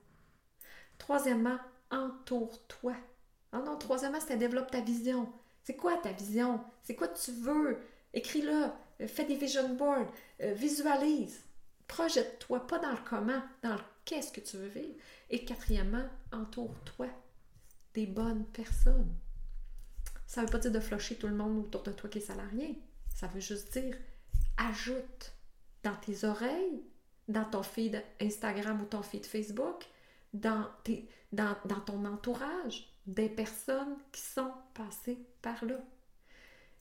Troisièmement, 0.98 1.58
entoure-toi. 1.90 2.94
Ah 3.52 3.58
non, 3.58 3.76
troisièmement, 3.76 4.20
c'est 4.20 4.36
développe 4.36 4.70
ta 4.70 4.80
vision. 4.80 5.32
C'est 5.62 5.76
quoi 5.76 5.96
ta 5.96 6.12
vision? 6.12 6.60
C'est 6.82 6.94
quoi 6.94 7.08
tu 7.08 7.32
veux? 7.32 7.78
Écris-le, 8.14 9.06
fais 9.06 9.24
des 9.24 9.36
vision 9.36 9.74
boards, 9.74 10.10
euh, 10.40 10.52
visualise. 10.54 11.40
Projette-toi, 11.86 12.66
pas 12.66 12.78
dans 12.78 12.90
le 12.90 12.98
comment, 13.08 13.42
dans 13.62 13.74
le 13.74 13.80
qu'est-ce 14.04 14.32
que 14.32 14.40
tu 14.40 14.56
veux 14.56 14.68
vivre. 14.68 14.94
Et 15.30 15.44
quatrièmement, 15.44 16.06
entoure-toi 16.32 17.08
des 17.94 18.06
bonnes 18.06 18.44
personnes. 18.46 19.14
Ça 20.26 20.42
ne 20.42 20.46
veut 20.46 20.52
pas 20.52 20.58
dire 20.58 20.72
de 20.72 20.80
flusher 20.80 21.16
tout 21.16 21.26
le 21.26 21.34
monde 21.34 21.58
autour 21.58 21.82
de 21.82 21.92
toi 21.92 22.08
qui 22.08 22.18
est 22.18 22.22
salarié. 22.22 22.78
Ça 23.14 23.26
veut 23.28 23.40
juste 23.40 23.72
dire 23.72 23.96
ajoute 24.58 25.32
dans 25.82 25.96
tes 25.96 26.24
oreilles, 26.24 26.82
dans 27.28 27.44
ton 27.44 27.62
feed 27.62 28.02
Instagram 28.20 28.80
ou 28.82 28.84
ton 28.84 29.02
feed 29.02 29.24
Facebook, 29.24 29.86
dans, 30.32 30.66
ton 31.86 32.04
entourage, 32.04 32.92
des 33.06 33.28
personnes 33.28 33.96
qui 34.12 34.20
sont 34.20 34.52
passées 34.74 35.18
par 35.42 35.64
là. 35.64 35.78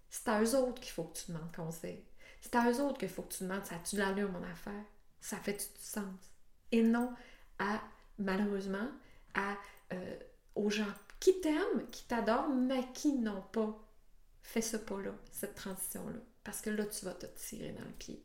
C'est 0.10 0.28
à 0.28 0.42
eux 0.42 0.56
autres 0.56 0.82
qu'il 0.82 0.92
faut 0.92 1.04
que 1.06 1.18
tu 1.18 1.32
demandes 1.32 1.56
conseil. 1.56 2.04
C'est 2.42 2.56
à 2.56 2.70
eux 2.72 2.82
autres 2.82 2.98
qu'il 2.98 3.10
faut 3.10 3.24
que 3.24 3.34
tu 3.34 3.44
demandes 3.44 3.66
ça 3.66 3.76
a-tu 3.76 3.96
de 3.96 4.02
l'allure 4.02 4.32
mon 4.32 4.44
affaire? 4.44 4.84
Ça 5.20 5.38
fait 5.38 5.54
du 5.54 5.84
sens? 5.84 6.06
Et 6.72 6.82
non 6.82 7.14
à 7.60 7.82
malheureusement, 8.20 8.90
à, 9.34 9.56
euh, 9.94 10.18
aux 10.56 10.70
gens 10.70 10.86
qui 11.20 11.40
t'aiment, 11.42 11.88
qui 11.92 12.06
t'adorent, 12.06 12.50
mais 12.50 12.92
qui 12.94 13.14
n'ont 13.14 13.42
pas 13.42 13.78
fait 14.42 14.62
ce 14.62 14.78
pas-là, 14.78 15.12
cette 15.32 15.56
transition-là. 15.56 16.20
Parce 16.44 16.62
que 16.62 16.70
là, 16.70 16.86
tu 16.86 17.06
vas 17.06 17.14
te 17.14 17.26
tirer 17.26 17.74
dans 17.74 17.86
le 17.86 17.94
pied. 17.94 18.24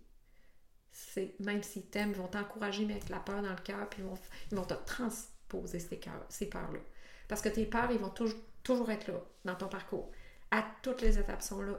Même 1.40 1.62
s'ils 1.62 1.86
t'aiment, 1.86 2.10
ils 2.10 2.16
vont 2.16 2.28
t'encourager, 2.28 2.84
mais 2.84 2.94
avec 2.94 3.08
la 3.08 3.20
peur 3.20 3.42
dans 3.42 3.50
le 3.50 3.62
cœur, 3.62 3.88
puis 3.88 4.00
ils 4.02 4.04
vont, 4.04 4.18
ils 4.50 4.56
vont 4.56 4.64
te 4.64 4.74
transposer 4.74 5.78
ces, 5.78 6.00
ces 6.28 6.46
peurs-là. 6.46 6.80
Parce 7.28 7.40
que 7.40 7.48
tes 7.48 7.64
peurs, 7.66 7.90
ils 7.90 7.98
vont 7.98 8.10
toujours, 8.10 8.38
toujours 8.62 8.90
être 8.90 9.08
là 9.08 9.20
dans 9.44 9.54
ton 9.54 9.68
parcours. 9.68 10.10
À 10.50 10.64
toutes 10.82 11.00
les 11.00 11.18
étapes 11.18 11.42
sont 11.42 11.62
là 11.62 11.78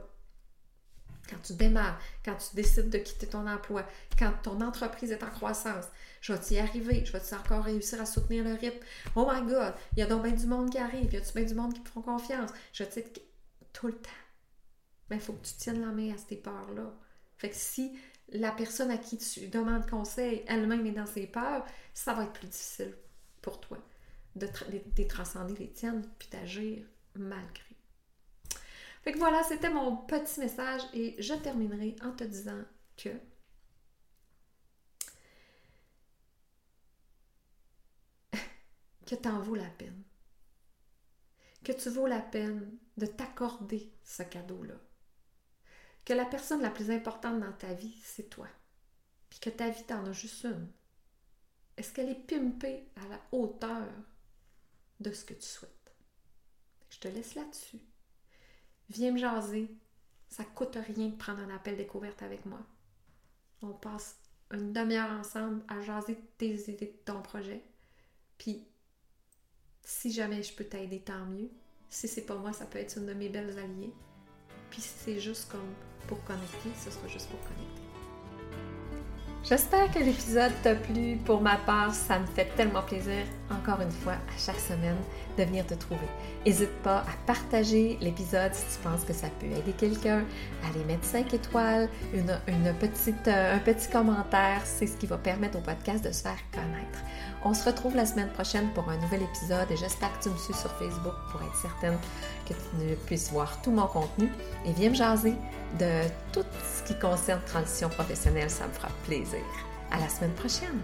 quand 1.28 1.38
tu 1.42 1.54
démarres, 1.54 1.98
quand 2.24 2.36
tu 2.36 2.54
décides 2.54 2.90
de 2.90 2.98
quitter 2.98 3.26
ton 3.26 3.46
emploi, 3.46 3.86
quand 4.18 4.32
ton 4.42 4.60
entreprise 4.60 5.10
est 5.10 5.22
en 5.22 5.30
croissance, 5.30 5.86
je 6.20 6.32
vais 6.32 6.54
y 6.54 6.58
arriver, 6.58 7.04
je 7.04 7.12
vais 7.12 7.34
encore 7.34 7.64
réussir 7.64 8.00
à 8.00 8.06
soutenir 8.06 8.44
le 8.44 8.54
rythme. 8.54 8.84
Oh 9.16 9.28
my 9.30 9.40
God, 9.42 9.74
il 9.92 10.00
y 10.00 10.02
a 10.02 10.06
donc 10.06 10.22
bien 10.22 10.32
du 10.32 10.46
monde 10.46 10.70
qui 10.70 10.78
arrive, 10.78 11.12
il 11.12 11.14
y 11.14 11.16
a 11.16 11.32
bien 11.34 11.44
du 11.44 11.54
monde 11.54 11.74
qui 11.74 11.80
me 11.80 11.86
font 11.86 12.02
confiance? 12.02 12.50
Je 12.72 12.84
te 12.84 13.00
tout 13.72 13.86
le 13.88 13.94
temps. 13.94 14.10
Mais 15.10 15.16
il 15.16 15.22
faut 15.22 15.32
que 15.34 15.46
tu 15.46 15.54
tiennes 15.54 15.80
la 15.80 15.92
main 15.92 16.14
à 16.14 16.18
ces 16.18 16.36
peurs-là. 16.36 16.92
Fait 17.36 17.50
que 17.50 17.56
si 17.56 17.98
la 18.28 18.52
personne 18.52 18.90
à 18.90 18.98
qui 18.98 19.18
tu 19.18 19.48
demandes 19.48 19.88
conseil 19.88 20.44
elle-même 20.46 20.86
est 20.86 20.92
dans 20.92 21.06
ses 21.06 21.26
peurs, 21.26 21.64
ça 21.92 22.14
va 22.14 22.24
être 22.24 22.32
plus 22.32 22.48
difficile 22.48 22.94
pour 23.42 23.60
toi 23.60 23.78
de, 24.36 24.48
de 24.96 25.02
transcender 25.04 25.54
les 25.58 25.70
tiennes 25.70 26.08
puis 26.18 26.28
d'agir 26.30 26.84
malgré. 27.14 27.74
Fait 29.02 29.12
que 29.12 29.18
voilà, 29.18 29.42
c'était 29.42 29.68
mon 29.68 29.96
petit 29.98 30.40
message 30.40 30.80
et 30.94 31.14
je 31.20 31.34
terminerai 31.34 31.94
en 32.02 32.12
te 32.12 32.24
disant 32.24 32.62
que 32.96 33.10
que 39.06 39.14
t'en 39.14 39.40
vaut 39.40 39.56
la 39.56 39.68
peine. 39.68 40.02
Que 41.62 41.72
tu 41.72 41.90
vaux 41.90 42.06
la 42.06 42.20
peine 42.20 42.78
de 42.96 43.04
t'accorder 43.06 43.92
ce 44.02 44.22
cadeau-là. 44.22 44.74
Que 46.04 46.12
la 46.12 46.24
personne 46.24 46.62
la 46.62 46.70
plus 46.70 46.90
importante 46.90 47.40
dans 47.40 47.52
ta 47.52 47.72
vie, 47.72 47.96
c'est 48.02 48.28
toi. 48.28 48.48
Puis 49.30 49.40
que 49.40 49.50
ta 49.50 49.70
vie, 49.70 49.84
t'en 49.84 50.04
as 50.06 50.12
juste 50.12 50.44
une. 50.44 50.68
Est-ce 51.76 51.92
qu'elle 51.92 52.10
est 52.10 52.26
pimpée 52.26 52.88
à 52.96 53.08
la 53.08 53.20
hauteur 53.32 53.88
de 55.00 55.12
ce 55.12 55.24
que 55.24 55.34
tu 55.34 55.46
souhaites? 55.46 55.94
Je 56.90 56.98
te 57.00 57.08
laisse 57.08 57.34
là-dessus. 57.34 57.80
Viens 58.90 59.12
me 59.12 59.18
jaser. 59.18 59.68
Ça 60.28 60.44
coûte 60.44 60.76
rien 60.76 61.08
de 61.08 61.16
prendre 61.16 61.40
un 61.40 61.54
appel 61.54 61.76
découverte 61.76 62.22
avec 62.22 62.44
moi. 62.44 62.60
On 63.62 63.72
passe 63.72 64.16
une 64.52 64.72
demi-heure 64.72 65.10
ensemble 65.10 65.62
à 65.68 65.80
jaser 65.80 66.18
tes 66.38 66.70
idées 66.70 66.86
de 66.86 67.04
ton 67.04 67.22
projet. 67.22 67.64
Puis, 68.38 68.66
si 69.82 70.12
jamais 70.12 70.42
je 70.42 70.54
peux 70.54 70.64
t'aider, 70.64 71.00
tant 71.00 71.24
mieux. 71.26 71.50
Si 71.88 72.08
c'est 72.08 72.26
pas 72.26 72.36
moi, 72.36 72.52
ça 72.52 72.66
peut 72.66 72.78
être 72.78 72.98
une 72.98 73.06
de 73.06 73.14
mes 73.14 73.28
belles 73.28 73.58
alliées. 73.58 73.94
Puis 74.70 74.82
c'est 74.82 75.20
juste 75.20 75.50
comme 75.50 75.74
pour 76.06 76.22
connecter, 76.24 76.70
ce 76.78 76.90
sera 76.90 77.08
juste 77.08 77.28
pour 77.28 77.40
connecter. 77.40 77.84
J'espère 79.46 79.90
que 79.90 79.98
l'épisode 79.98 80.52
t'a 80.62 80.74
plu. 80.74 81.18
Pour 81.22 81.42
ma 81.42 81.56
part, 81.56 81.94
ça 81.94 82.18
me 82.18 82.24
fait 82.24 82.46
tellement 82.56 82.80
plaisir, 82.80 83.24
encore 83.50 83.82
une 83.82 83.90
fois, 83.90 84.14
à 84.14 84.38
chaque 84.38 84.58
semaine, 84.58 84.96
de 85.36 85.44
venir 85.44 85.66
te 85.66 85.74
trouver. 85.74 86.08
N'hésite 86.46 86.72
pas 86.82 87.00
à 87.00 87.26
partager 87.26 87.98
l'épisode 88.00 88.54
si 88.54 88.64
tu 88.74 88.82
penses 88.82 89.04
que 89.04 89.12
ça 89.12 89.26
peut 89.38 89.46
aider 89.46 89.72
quelqu'un, 89.76 90.24
à 90.62 90.68
aller 90.68 90.82
mettre 90.86 91.04
5 91.04 91.34
étoiles, 91.34 91.90
une 92.14 92.74
petite, 92.80 93.28
euh, 93.28 93.56
un 93.56 93.58
petit 93.58 93.90
commentaire. 93.90 94.62
C'est 94.64 94.86
ce 94.86 94.96
qui 94.96 95.06
va 95.06 95.18
permettre 95.18 95.58
au 95.58 95.60
podcast 95.60 96.02
de 96.02 96.10
se 96.10 96.22
faire 96.22 96.38
connaître. 96.50 97.00
On 97.44 97.52
se 97.52 97.66
retrouve 97.66 97.94
la 97.94 98.06
semaine 98.06 98.30
prochaine 98.30 98.70
pour 98.72 98.88
un 98.88 98.96
nouvel 98.96 99.20
épisode 99.24 99.70
et 99.70 99.76
j'espère 99.76 100.18
que 100.18 100.22
tu 100.22 100.30
me 100.30 100.38
suis 100.38 100.54
sur 100.54 100.70
Facebook 100.78 101.12
pour 101.30 101.42
être 101.42 101.56
certaine 101.56 101.98
que 102.46 102.54
tu 102.54 102.96
puisses 103.06 103.30
voir 103.30 103.60
tout 103.62 103.70
mon 103.70 103.86
contenu 103.86 104.28
et 104.66 104.72
viens 104.72 104.90
me 104.90 104.94
jaser 104.94 105.34
de 105.78 106.02
tout 106.32 106.44
ce 106.62 106.82
qui 106.82 106.98
concerne 106.98 107.40
transition 107.46 107.88
professionnelle, 107.88 108.50
ça 108.50 108.66
me 108.66 108.72
fera 108.72 108.88
plaisir. 109.04 109.40
À 109.90 109.98
la 109.98 110.08
semaine 110.08 110.32
prochaine! 110.32 110.80